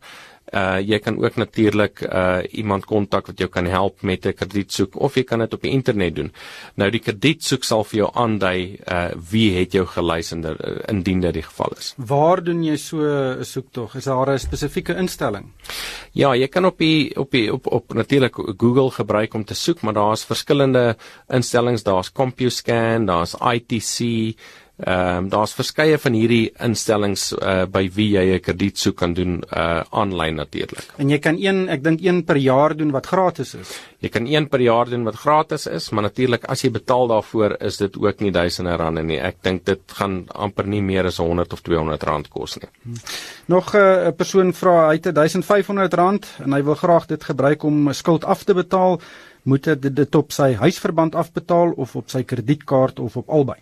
Uh 0.52 0.78
jy 0.80 0.98
kan 0.98 1.18
ook 1.18 1.36
natuurlik 1.36 2.00
uh 2.00 2.38
iemand 2.50 2.84
kontak 2.84 3.26
wat 3.26 3.38
jou 3.38 3.48
kan 3.50 3.66
help 3.66 4.02
met 4.02 4.26
'n 4.26 4.32
kredietsoek 4.32 4.96
of 4.96 5.14
jy 5.14 5.24
kan 5.24 5.38
dit 5.38 5.54
op 5.54 5.62
die 5.62 5.70
internet 5.70 6.14
doen. 6.16 6.32
Nou 6.74 6.90
die 6.90 7.00
kredietsoek 7.00 7.64
sal 7.64 7.84
vir 7.84 7.98
jou 7.98 8.10
aandui 8.14 8.78
uh 8.86 9.10
wie 9.30 9.58
het 9.58 9.72
jou 9.72 9.86
gelys 9.86 10.32
in 10.32 10.44
uh, 10.44 10.54
indien 10.88 11.20
dit 11.20 11.34
die 11.34 11.42
geval 11.42 11.72
is. 11.78 11.94
Waar 11.96 12.44
doen 12.44 12.64
jy 12.64 12.76
so 12.76 12.96
'n 12.98 13.44
soektog? 13.44 13.94
Is 13.94 14.04
daar 14.04 14.30
'n 14.30 14.38
spesifieke 14.38 14.94
instelling? 14.96 15.52
Ja, 16.12 16.34
jy 16.34 16.48
kan 16.48 16.64
op 16.64 16.78
die 16.78 17.16
op 17.16 17.30
die 17.30 17.52
op 17.52 17.66
op 17.66 17.92
natuurlik 17.94 18.34
Google 18.56 18.90
gebruik 18.90 19.34
om 19.34 19.44
te 19.44 19.54
soek, 19.54 19.80
maar 19.80 19.94
daar's 19.94 20.24
verskillende 20.24 20.96
instellings, 21.28 21.82
daar's 21.82 22.12
CompuScan, 22.12 23.06
daar's 23.06 23.34
ITC 23.34 24.34
Ehm 24.78 25.16
um, 25.16 25.28
daar's 25.28 25.56
verskeie 25.58 25.96
van 25.98 26.14
hierdie 26.14 26.52
instellings 26.62 27.32
uh, 27.32 27.64
by 27.66 27.88
wie 27.96 28.12
jy 28.12 28.36
'n 28.36 28.40
kredietsoek 28.40 28.96
kan 28.96 29.14
doen 29.14 29.42
uh 29.50 29.82
aanlyn 29.90 30.36
natuurlik. 30.38 30.92
En 30.98 31.10
jy 31.10 31.18
kan 31.18 31.34
een, 31.34 31.68
ek 31.68 31.82
dink 31.82 32.00
een 32.00 32.22
per 32.24 32.36
jaar 32.36 32.76
doen 32.76 32.90
wat 32.94 33.06
gratis 33.06 33.54
is. 33.54 33.80
Jy 33.98 34.08
kan 34.08 34.26
een 34.26 34.46
per 34.48 34.60
jaar 34.60 34.86
doen 34.88 35.02
wat 35.02 35.14
gratis 35.14 35.66
is, 35.66 35.90
maar 35.90 36.02
natuurlik 36.02 36.44
as 36.44 36.62
jy 36.62 36.70
betaal 36.70 37.08
daarvoor 37.08 37.56
is 37.60 37.76
dit 37.76 37.96
ook 37.98 38.20
nie 38.20 38.30
duisende 38.30 38.76
rande 38.76 39.02
nie. 39.02 39.18
Ek 39.18 39.42
dink 39.42 39.64
dit 39.64 39.80
gaan 39.86 40.28
amper 40.28 40.66
nie 40.66 40.82
meer 40.82 41.06
as 41.06 41.18
100 41.18 41.52
of 41.52 41.60
200 41.60 42.02
rand 42.02 42.28
kos 42.28 42.56
nie. 42.60 42.70
Nog 43.46 43.74
eh, 43.74 43.80
'n 43.80 44.06
uh, 44.06 44.12
persoon 44.16 44.52
vra 44.52 44.88
hy 44.88 45.00
het 45.02 45.14
1500 45.14 45.94
rand 45.94 46.26
en 46.44 46.52
hy 46.52 46.62
wil 46.62 46.74
graag 46.74 47.06
dit 47.06 47.24
gebruik 47.24 47.62
om 47.62 47.88
'n 47.88 47.94
skuld 47.94 48.24
af 48.24 48.44
te 48.44 48.54
betaal. 48.54 49.00
Moet 49.42 49.66
hy 49.66 49.74
dit 49.80 50.14
op 50.14 50.32
sy 50.32 50.54
huisverband 50.54 51.14
afbetaal 51.14 51.72
of 51.76 51.96
op 51.96 52.10
sy 52.10 52.22
kredietkaart 52.22 52.98
of 52.98 53.16
op 53.16 53.28
albei? 53.28 53.58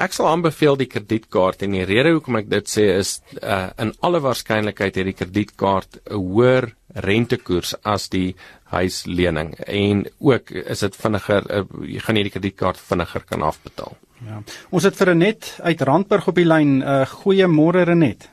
Ek 0.00 0.14
sal 0.16 0.30
aanbeveel 0.30 0.78
die 0.80 0.88
kredietkaart 0.88 1.62
en 1.66 1.74
die 1.76 1.84
rede 1.84 2.14
hoekom 2.14 2.38
ek 2.40 2.48
dit 2.48 2.68
sê 2.70 2.86
is 2.96 3.18
uh, 3.42 3.68
in 3.80 3.92
alle 4.00 4.22
waarskynlikheid 4.24 4.96
het 4.96 5.08
die 5.08 5.16
kredietkaart 5.16 5.98
'n 6.00 6.16
hoër 6.16 6.72
rentekoers 6.96 7.74
as 7.84 8.08
die 8.08 8.34
huislening 8.72 9.52
en 9.66 10.06
ook 10.18 10.50
is 10.50 10.80
dit 10.80 10.96
vinniger 10.96 11.44
uh, 11.50 11.64
jy 11.84 12.00
gaan 12.00 12.16
hierdie 12.16 12.32
kredietkaart 12.32 12.80
vinniger 12.80 13.24
kan 13.28 13.42
afbetaal. 13.42 13.96
Ja. 14.24 14.40
Ons 14.70 14.84
het 14.84 14.96
vir 14.96 15.12
Renet 15.12 15.58
uit 15.60 15.80
Randburg 15.82 16.28
op 16.28 16.34
die 16.34 16.46
lyn. 16.46 16.80
Uh, 16.80 17.04
Goeiemôre 17.06 17.84
Renet. 17.84 18.30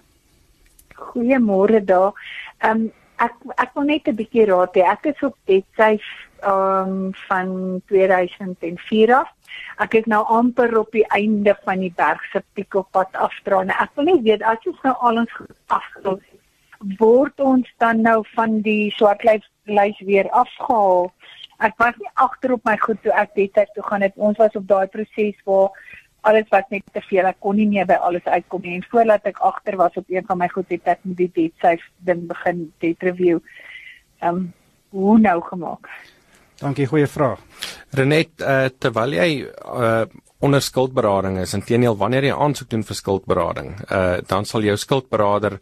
Goeiemôre 0.95 1.83
daar. 1.83 2.13
Ehm 2.61 2.87
um, 2.87 2.91
ek 3.19 3.35
ek 3.59 3.71
wil 3.75 3.83
net 3.83 4.07
'n 4.07 4.15
bietjie 4.15 4.45
raad 4.47 4.75
hê. 4.75 4.83
Ek 4.87 5.11
is 5.11 5.23
op 5.27 5.35
Betsafe 5.45 5.99
ehm 6.07 6.28
um, 6.45 7.13
van 7.27 7.81
2004 7.87 9.13
af. 9.15 9.29
Ek 9.83 9.93
is 9.99 10.07
nou 10.11 10.23
amper 10.27 10.77
op 10.77 10.91
die 10.91 11.05
einde 11.15 11.55
van 11.65 11.79
die 11.83 11.93
berg 11.95 12.23
se 12.31 12.41
pikopad 12.53 13.15
afdra 13.17 13.61
en 13.63 13.71
ek 13.73 13.95
wil 13.95 14.09
net 14.09 14.25
weet 14.27 14.43
as 14.43 14.67
ons 14.69 14.81
nou 14.85 14.95
al 15.09 15.23
ons 15.23 15.37
afgelos 15.67 16.25
word 16.99 17.39
ons 17.43 17.67
dan 17.83 18.03
nou 18.05 18.21
van 18.35 18.59
die 18.63 18.91
swartlys 18.95 19.45
lys 19.67 19.97
weer 20.07 20.29
afgehaal? 20.35 21.09
Ek 21.59 21.75
was 21.81 21.97
nie 21.99 22.11
agter 22.15 22.53
op 22.55 22.63
my 22.67 22.77
goed 22.79 23.01
toe 23.03 23.15
ek 23.15 23.33
dit 23.35 23.57
toe 23.75 23.83
gaan 23.83 24.05
het. 24.05 24.15
Ons 24.15 24.39
was 24.39 24.55
op 24.55 24.67
daai 24.67 24.87
proses 24.87 25.35
waar 25.47 25.73
alles 26.27 26.47
was 26.51 26.67
net 26.71 26.83
te 26.93 27.01
veel 27.07 27.27
ek 27.27 27.39
kon 27.43 27.55
nie 27.55 27.67
meer 27.67 27.87
by 27.87 27.99
alles 28.03 28.25
uitkom 28.27 28.63
nie. 28.63 28.77
En 28.79 28.87
voordat 28.91 29.27
ek 29.27 29.41
agter 29.43 29.79
was 29.79 29.95
op 29.99 30.07
een 30.07 30.25
van 30.27 30.39
my 30.39 30.47
goed 30.51 30.71
het 30.71 30.87
ek 30.95 31.03
met 31.03 31.17
die 31.19 31.31
debt 31.35 31.59
safe 31.63 31.91
ding 32.07 32.27
begin 32.31 32.69
dit 32.79 33.09
review 33.09 33.39
ehm 34.19 34.35
um, 34.35 34.47
hoe 34.89 35.19
nou 35.19 35.37
gemaak 35.45 35.87
Dankie, 36.59 36.89
goeie 36.91 37.07
vraag. 37.07 37.39
Renet, 37.95 38.33
uh, 38.43 38.65
terwyl 38.83 39.13
jy 39.15 39.29
uh, 39.47 40.03
onder 40.43 40.63
skuldberading 40.63 41.37
is, 41.39 41.53
intedeel 41.55 41.95
wanneer 41.99 42.27
jy 42.27 42.35
aansoek 42.35 42.69
doen 42.73 42.83
vir 42.87 42.97
skuldberading, 42.99 43.69
uh, 43.87 44.17
dan 44.27 44.47
sal 44.47 44.67
jou 44.67 44.75
skuldberader 44.79 45.55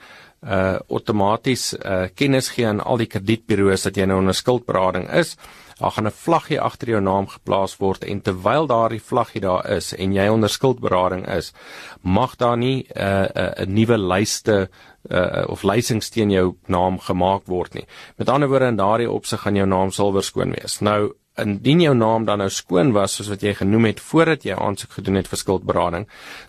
uh 0.43 0.77
outomaties 0.89 1.73
uh 1.73 2.07
kennis 2.15 2.49
gee 2.49 2.67
aan 2.67 2.79
al 2.81 2.97
die 2.97 3.09
kredietburo's 3.09 3.83
dat 3.83 3.97
jy 3.97 4.05
nou 4.05 4.19
onder 4.19 4.37
skuldberading 4.37 5.09
is. 5.09 5.37
Daar 5.77 5.91
gaan 5.91 6.07
'n 6.07 6.11
vlaggie 6.11 6.61
agter 6.61 6.89
jou 6.89 7.01
naam 7.01 7.27
geplaas 7.27 7.77
word 7.77 8.03
en 8.03 8.21
terwyl 8.21 8.67
daardie 8.67 9.01
vlaggie 9.01 9.41
daar 9.41 9.69
is 9.69 9.93
en 9.93 10.13
jy 10.13 10.27
onder 10.27 10.49
skuldberading 10.49 11.27
is, 11.27 11.53
mag 12.01 12.35
daar 12.35 12.57
nie 12.57 12.87
'n 12.89 13.01
uh, 13.01 13.25
'n 13.35 13.61
uh, 13.61 13.65
nuwe 13.65 13.97
lyste 13.97 14.69
uh, 15.09 15.43
of 15.47 15.63
lysings 15.63 16.09
teen 16.09 16.31
jou 16.31 16.55
naam 16.65 16.99
gemaak 16.99 17.45
word 17.45 17.73
nie. 17.73 17.85
Met 18.17 18.29
ander 18.29 18.49
woorde 18.49 18.65
in 18.65 18.75
daardie 18.75 19.11
opsig 19.11 19.41
gaan 19.41 19.55
jou 19.55 19.67
naam 19.67 19.91
silwer 19.91 20.23
skoon 20.23 20.51
wees. 20.51 20.79
Nou 20.79 21.13
indien 21.37 21.81
jou 21.81 21.93
naam 21.95 22.25
dan 22.25 22.41
nou 22.41 22.49
skoon 22.49 22.91
was 22.95 23.17
soos 23.17 23.29
wat 23.31 23.43
jy 23.45 23.53
genoem 23.59 23.89
het 23.91 23.99
voordat 24.03 24.45
jy 24.47 24.55
aansoek 24.57 24.97
gedoen 24.99 25.19
het 25.19 25.29
vir 25.31 25.41
skuldberading, 25.41 26.07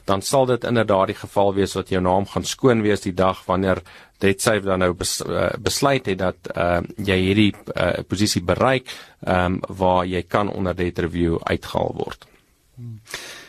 dan 0.08 0.22
sal 0.22 0.46
dit 0.46 0.64
inderdaad 0.64 1.12
die 1.12 1.18
geval 1.18 1.54
wees 1.54 1.76
dat 1.76 1.92
jou 1.92 2.02
naam 2.04 2.26
gaan 2.26 2.44
skoon 2.44 2.82
wees 2.82 3.04
die 3.04 3.14
dag 3.14 3.44
wanneer 3.46 3.82
DebtSafe 4.18 4.66
dan 4.66 4.82
nou 4.82 4.92
bes, 4.98 5.18
uh, 5.22 5.50
besluit 5.62 6.06
het 6.10 6.18
dat 6.18 6.50
uh, 6.56 6.80
jy 6.96 7.18
hierdie 7.22 7.52
uh, 7.54 8.00
posisie 8.08 8.42
bereik 8.42 8.90
um, 9.26 9.60
waar 9.68 10.06
jy 10.06 10.24
kan 10.26 10.50
onder 10.50 10.76
debt 10.76 10.98
review 10.98 11.38
uitgehaal 11.44 11.94
word. 11.94 12.26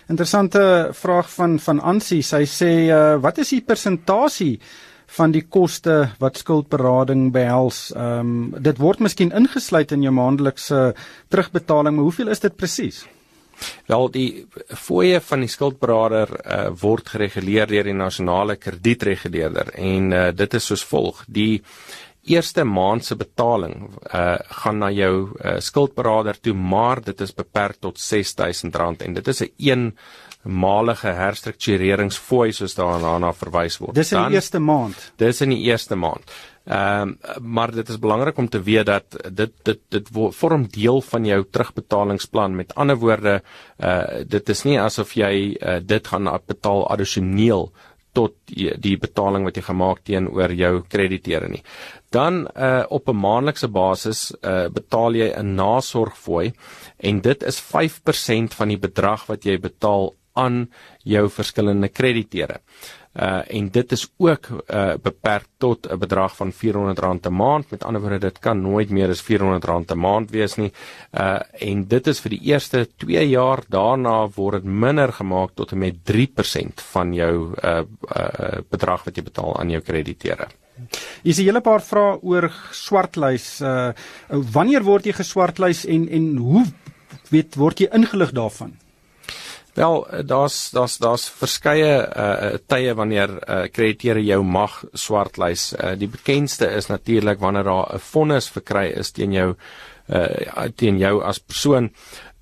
Interessante 0.10 0.90
vraag 0.98 1.30
van 1.30 1.60
van 1.60 1.80
Ansie. 1.80 2.22
Sy 2.26 2.44
sê 2.50 2.72
uh, 2.90 3.18
wat 3.22 3.42
is 3.42 3.54
die 3.54 3.62
persentasie 3.66 4.56
van 5.18 5.32
die 5.34 5.44
koste 5.50 6.12
wat 6.22 6.38
skuldberading 6.38 7.30
behels. 7.36 7.90
Ehm 7.96 8.20
um, 8.20 8.64
dit 8.70 8.78
word 8.78 9.00
miskien 9.00 9.32
ingesluit 9.36 9.92
in 9.96 10.04
jou 10.06 10.14
maandelikse 10.14 10.94
terugbetaling, 11.30 11.96
maar 11.96 12.10
hoeveel 12.10 12.30
is 12.30 12.44
dit 12.46 12.56
presies? 12.56 13.06
Wel 13.90 14.10
die 14.14 14.30
fooie 14.78 15.20
van 15.20 15.44
die 15.44 15.52
skuldberader 15.52 16.30
uh, 16.40 16.60
word 16.82 17.10
gereguleer 17.14 17.68
deur 17.68 17.90
die 17.90 17.98
nasionale 17.98 18.56
kredietreguleerder 18.56 19.74
en 19.76 20.14
uh, 20.14 20.28
dit 20.32 20.54
is 20.60 20.70
soos 20.72 20.86
volg: 20.88 21.24
die 21.28 21.62
eerste 22.30 22.64
maand 22.64 23.06
se 23.06 23.18
betaling 23.18 23.90
uh 24.14 24.38
gaan 24.62 24.80
na 24.84 24.90
jou 24.94 25.14
uh, 25.26 25.58
skuldberader 25.60 26.40
toe, 26.40 26.54
maar 26.54 27.02
dit 27.02 27.22
is 27.22 27.36
beperk 27.36 27.80
tot 27.82 28.00
R6000 28.00 29.06
en 29.08 29.14
dit 29.14 29.28
is 29.28 29.42
'n 29.42 29.52
een 29.58 29.86
malige 30.50 31.14
herstruktureringsfooi 31.16 32.52
soos 32.54 32.76
daarna 32.76 33.34
verwys 33.34 33.80
word. 33.80 33.96
Dis 33.96 34.14
in 34.14 34.30
die 34.30 34.40
eerste 34.40 34.60
maand. 34.60 35.12
Dis 35.22 35.42
in 35.46 35.54
die 35.56 35.62
eerste 35.70 35.96
maand. 35.96 36.32
Ehm 36.70 37.02
um, 37.02 37.18
maar 37.42 37.72
dit 37.72 37.90
is 37.90 38.00
belangrik 38.00 38.38
om 38.38 38.50
te 38.50 38.62
weet 38.62 38.86
dat 38.86 39.16
dit 39.32 39.54
dit 39.64 39.80
dit 39.90 40.10
vorm 40.14 40.68
deel 40.68 41.02
van 41.02 41.26
jou 41.26 41.46
terugbetalingsplan. 41.52 42.56
Met 42.56 42.76
ander 42.76 42.98
woorde, 42.98 43.42
uh 43.78 44.04
dit 44.28 44.50
is 44.50 44.64
nie 44.64 44.80
asof 44.80 45.16
jy 45.16 45.58
uh, 45.60 45.80
dit 45.82 46.08
gaan 46.08 46.30
betaal 46.46 46.88
addisioneel 46.88 47.72
tot 48.12 48.36
die, 48.46 48.70
die 48.78 48.98
betaling 48.98 49.46
wat 49.46 49.58
jy 49.58 49.64
gemaak 49.66 50.04
teenoor 50.04 50.54
jou 50.54 50.84
krediteure 50.88 51.50
nie. 51.50 51.64
Dan 52.12 52.48
uh 52.56 52.84
op 52.90 53.10
'n 53.10 53.18
maandelikse 53.18 53.68
basis 53.68 54.32
uh 54.42 54.68
betaal 54.70 55.16
jy 55.16 55.34
'n 55.34 55.56
nasorgfooi 55.56 56.54
en 56.98 57.22
dit 57.22 57.44
is 57.44 57.62
5% 57.62 58.54
van 58.54 58.68
die 58.68 58.78
bedrag 58.78 59.26
wat 59.26 59.46
jy 59.46 59.58
betaal 59.60 60.14
aan 60.40 60.70
jou 61.04 61.28
verskillende 61.30 61.90
krediteure. 61.90 62.60
Uh 63.20 63.42
en 63.48 63.70
dit 63.74 63.92
is 63.92 64.04
ook 64.18 64.48
uh 64.50 64.94
beperk 65.02 65.48
tot 65.58 65.88
'n 65.90 65.98
bedrag 65.98 66.36
van 66.36 66.52
R400 66.52 67.28
'n 67.28 67.34
maand. 67.34 67.72
Met 67.72 67.84
ander 67.84 68.02
woorde, 68.02 68.20
dit 68.20 68.40
kan 68.40 68.62
nooit 68.62 68.90
meer 68.90 69.10
as 69.10 69.24
R400 69.24 69.92
'n 69.92 70.00
maand 70.00 70.30
wees 70.32 70.56
nie. 70.56 70.72
Uh 71.12 71.40
en 71.52 71.88
dit 71.88 72.08
is 72.08 72.20
vir 72.20 72.30
die 72.30 72.42
eerste 72.42 72.88
2 72.98 73.30
jaar, 73.30 73.64
daarna 73.68 74.28
word 74.36 74.64
dit 74.64 74.72
minder 74.72 75.14
gemaak 75.14 75.50
tot 75.54 75.72
en 75.72 75.78
met 75.78 75.96
3% 76.04 76.82
van 76.82 77.14
jou 77.14 77.54
uh 77.64 77.82
uh 78.16 78.62
bedrag 78.70 79.04
wat 79.04 79.16
jy 79.16 79.24
betaal 79.24 79.60
aan 79.60 79.70
jou 79.70 79.82
krediteure. 79.82 80.48
Hier 81.24 81.32
is 81.34 81.40
'n 81.40 81.44
hele 81.44 81.62
paar 81.62 81.82
vrae 81.82 82.20
oor 82.22 82.52
swartlys. 82.72 83.62
Uh 83.62 83.92
wanneer 84.28 84.84
word 84.84 85.06
jy 85.06 85.14
geswartlys 85.14 85.86
en 85.86 86.10
en 86.10 86.38
hoe 86.38 86.66
weet 87.30 87.56
word 87.56 87.80
jy 87.80 87.88
ingelig 87.92 88.32
daarvan? 88.32 88.78
Wel, 89.74 90.08
daar's 90.26 90.70
daar's 90.72 90.98
daar's 90.98 91.30
verskeie 91.30 91.94
uh 92.16 92.58
tye 92.68 92.94
wanneer 92.98 93.30
uh 93.30 93.68
krediteure 93.72 94.24
jou 94.26 94.42
mag 94.44 94.84
swartlys. 94.94 95.74
Uh 95.74 95.94
die 96.00 96.10
bekendste 96.10 96.68
is 96.74 96.90
natuurlik 96.90 97.40
wanneer 97.40 97.64
daar 97.64 97.94
'n 97.94 98.00
vonnis 98.00 98.50
verkry 98.50 98.88
is 98.98 99.12
teen 99.12 99.32
jou 99.32 99.56
uh 100.10 100.68
teen 100.76 100.98
jou 100.98 101.24
as 101.24 101.40
persoon, 101.40 101.94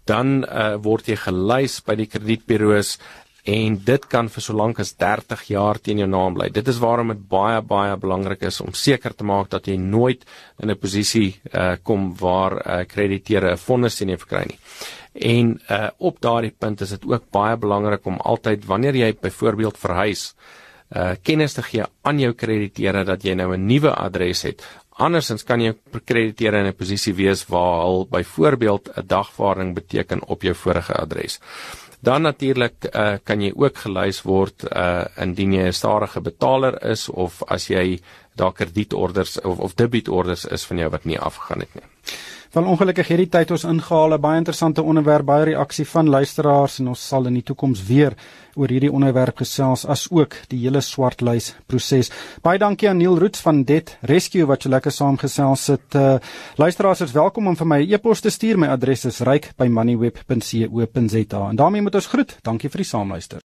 dan 0.06 0.44
uh 0.44 0.76
word 0.82 1.08
jy 1.08 1.16
gelys 1.16 1.82
by 1.82 1.96
die 1.96 2.08
kredietburo's 2.08 2.98
en 3.48 3.78
dit 3.84 4.08
kan 4.12 4.28
vir 4.30 4.44
so 4.44 4.54
lank 4.54 4.80
as 4.80 4.94
30 5.00 5.44
jaar 5.48 5.80
teen 5.80 5.98
jou 5.98 6.08
naam 6.08 6.34
bly. 6.34 6.50
Dit 6.50 6.68
is 6.68 6.80
waarom 6.84 7.08
dit 7.08 7.28
baie 7.30 7.62
baie 7.62 7.96
belangrik 7.98 8.42
is 8.42 8.62
om 8.62 8.74
seker 8.74 9.16
te 9.16 9.24
maak 9.24 9.50
dat 9.50 9.68
jy 9.68 9.78
nooit 9.78 10.26
in 10.60 10.72
'n 10.72 10.76
posisie 10.76 11.40
uh 11.54 11.76
kom 11.84 12.16
waar 12.16 12.54
uh 12.54 12.86
krediteure 12.86 13.52
'n 13.52 13.58
vonnis 13.58 13.96
teen 13.96 14.10
jou 14.10 14.18
verkry 14.18 14.46
nie. 14.48 14.60
En 15.18 15.60
uh 15.70 15.88
op 15.98 16.22
daardie 16.22 16.54
punt 16.58 16.82
is 16.82 16.90
dit 16.94 17.06
ook 17.06 17.30
baie 17.34 17.58
belangrik 17.58 18.06
om 18.06 18.20
altyd 18.22 18.66
wanneer 18.66 18.96
jy 18.96 19.16
byvoorbeeld 19.22 19.78
verhuis, 19.78 20.36
uh 20.96 21.16
kennis 21.22 21.54
te 21.58 21.64
gee 21.66 21.86
aan 22.02 22.20
jou 22.20 22.34
krediteure 22.34 23.04
dat 23.04 23.24
jy 23.24 23.34
nou 23.34 23.56
'n 23.56 23.66
nuwe 23.66 23.94
adres 23.96 24.42
het. 24.42 24.62
Andersins 24.98 25.44
kan 25.44 25.62
jy 25.62 25.74
krediteure 26.06 26.60
in 26.60 26.68
'n 26.68 26.76
posisie 26.76 27.14
wees 27.14 27.46
waar 27.46 27.82
al 27.82 28.06
byvoorbeeld 28.06 28.90
'n 28.96 29.08
dagvaarding 29.08 29.74
beteken 29.74 30.28
op 30.28 30.42
jou 30.42 30.56
vorige 30.56 30.94
adres. 30.94 31.40
Dan 32.00 32.22
natuurlik 32.22 32.86
uh 32.94 33.18
kan 33.24 33.42
jy 33.42 33.52
ook 33.56 33.78
gelys 33.78 34.22
word 34.22 34.64
uh 34.64 35.06
indien 35.18 35.54
jy 35.54 35.68
'n 35.68 35.74
stadige 35.74 36.22
betaler 36.22 36.84
is 36.84 37.10
of 37.10 37.44
as 37.48 37.68
jy 37.68 38.00
daar 38.36 38.54
kredietorders 38.54 39.42
of 39.42 39.58
of 39.60 39.74
debietorders 39.74 40.46
is 40.46 40.66
van 40.66 40.78
jou 40.78 40.90
wat 40.90 41.06
nie 41.06 41.20
afgegaan 41.20 41.60
het 41.60 41.74
nie. 41.74 41.84
Wel 42.52 42.64
ongelukkig 42.64 43.08
hierdie 43.12 43.30
tyd 43.30 43.52
ons 43.52 43.64
ingehaal 43.68 44.14
'n 44.14 44.22
baie 44.22 44.38
interessante 44.38 44.82
onderwerp, 44.82 45.26
baie 45.26 45.46
reaksie 45.46 45.88
van 45.88 46.10
luisteraars 46.10 46.80
en 46.80 46.88
ons 46.88 47.08
sal 47.08 47.26
in 47.26 47.34
die 47.34 47.44
toekoms 47.44 47.84
weer 47.84 48.14
oor 48.56 48.70
hierdie 48.70 48.92
onderwerp 48.92 49.38
gesels 49.38 49.86
as 49.86 50.08
ook 50.12 50.36
die 50.48 50.60
hele 50.60 50.82
swartlys 50.82 51.56
proses. 51.68 52.12
Baie 52.42 52.58
dankie 52.58 52.90
aan 52.90 52.98
Neil 52.98 53.20
Roots 53.20 53.42
van 53.42 53.64
Det 53.64 53.98
Rescue 54.02 54.46
wat 54.46 54.62
so 54.62 54.70
lekker 54.70 54.92
saamgesels 54.92 55.68
het. 55.68 55.96
Uh, 55.96 56.18
luisteraars 56.56 57.02
is 57.02 57.12
welkom 57.12 57.48
om 57.48 57.56
vir 57.56 57.68
my 57.68 57.82
'n 57.82 57.90
e 57.90 57.94
e-pos 57.94 58.20
te 58.22 58.30
stuur. 58.30 58.58
My 58.58 58.68
adres 58.68 59.06
is 59.06 59.20
ryk@moneyweb.co.za. 59.20 61.50
En 61.50 61.56
daarmee 61.56 61.82
moet 61.82 61.96
ons 61.96 62.08
groet. 62.08 62.38
Dankie 62.42 62.70
vir 62.70 62.78
die 62.78 62.86
saamluister. 62.86 63.42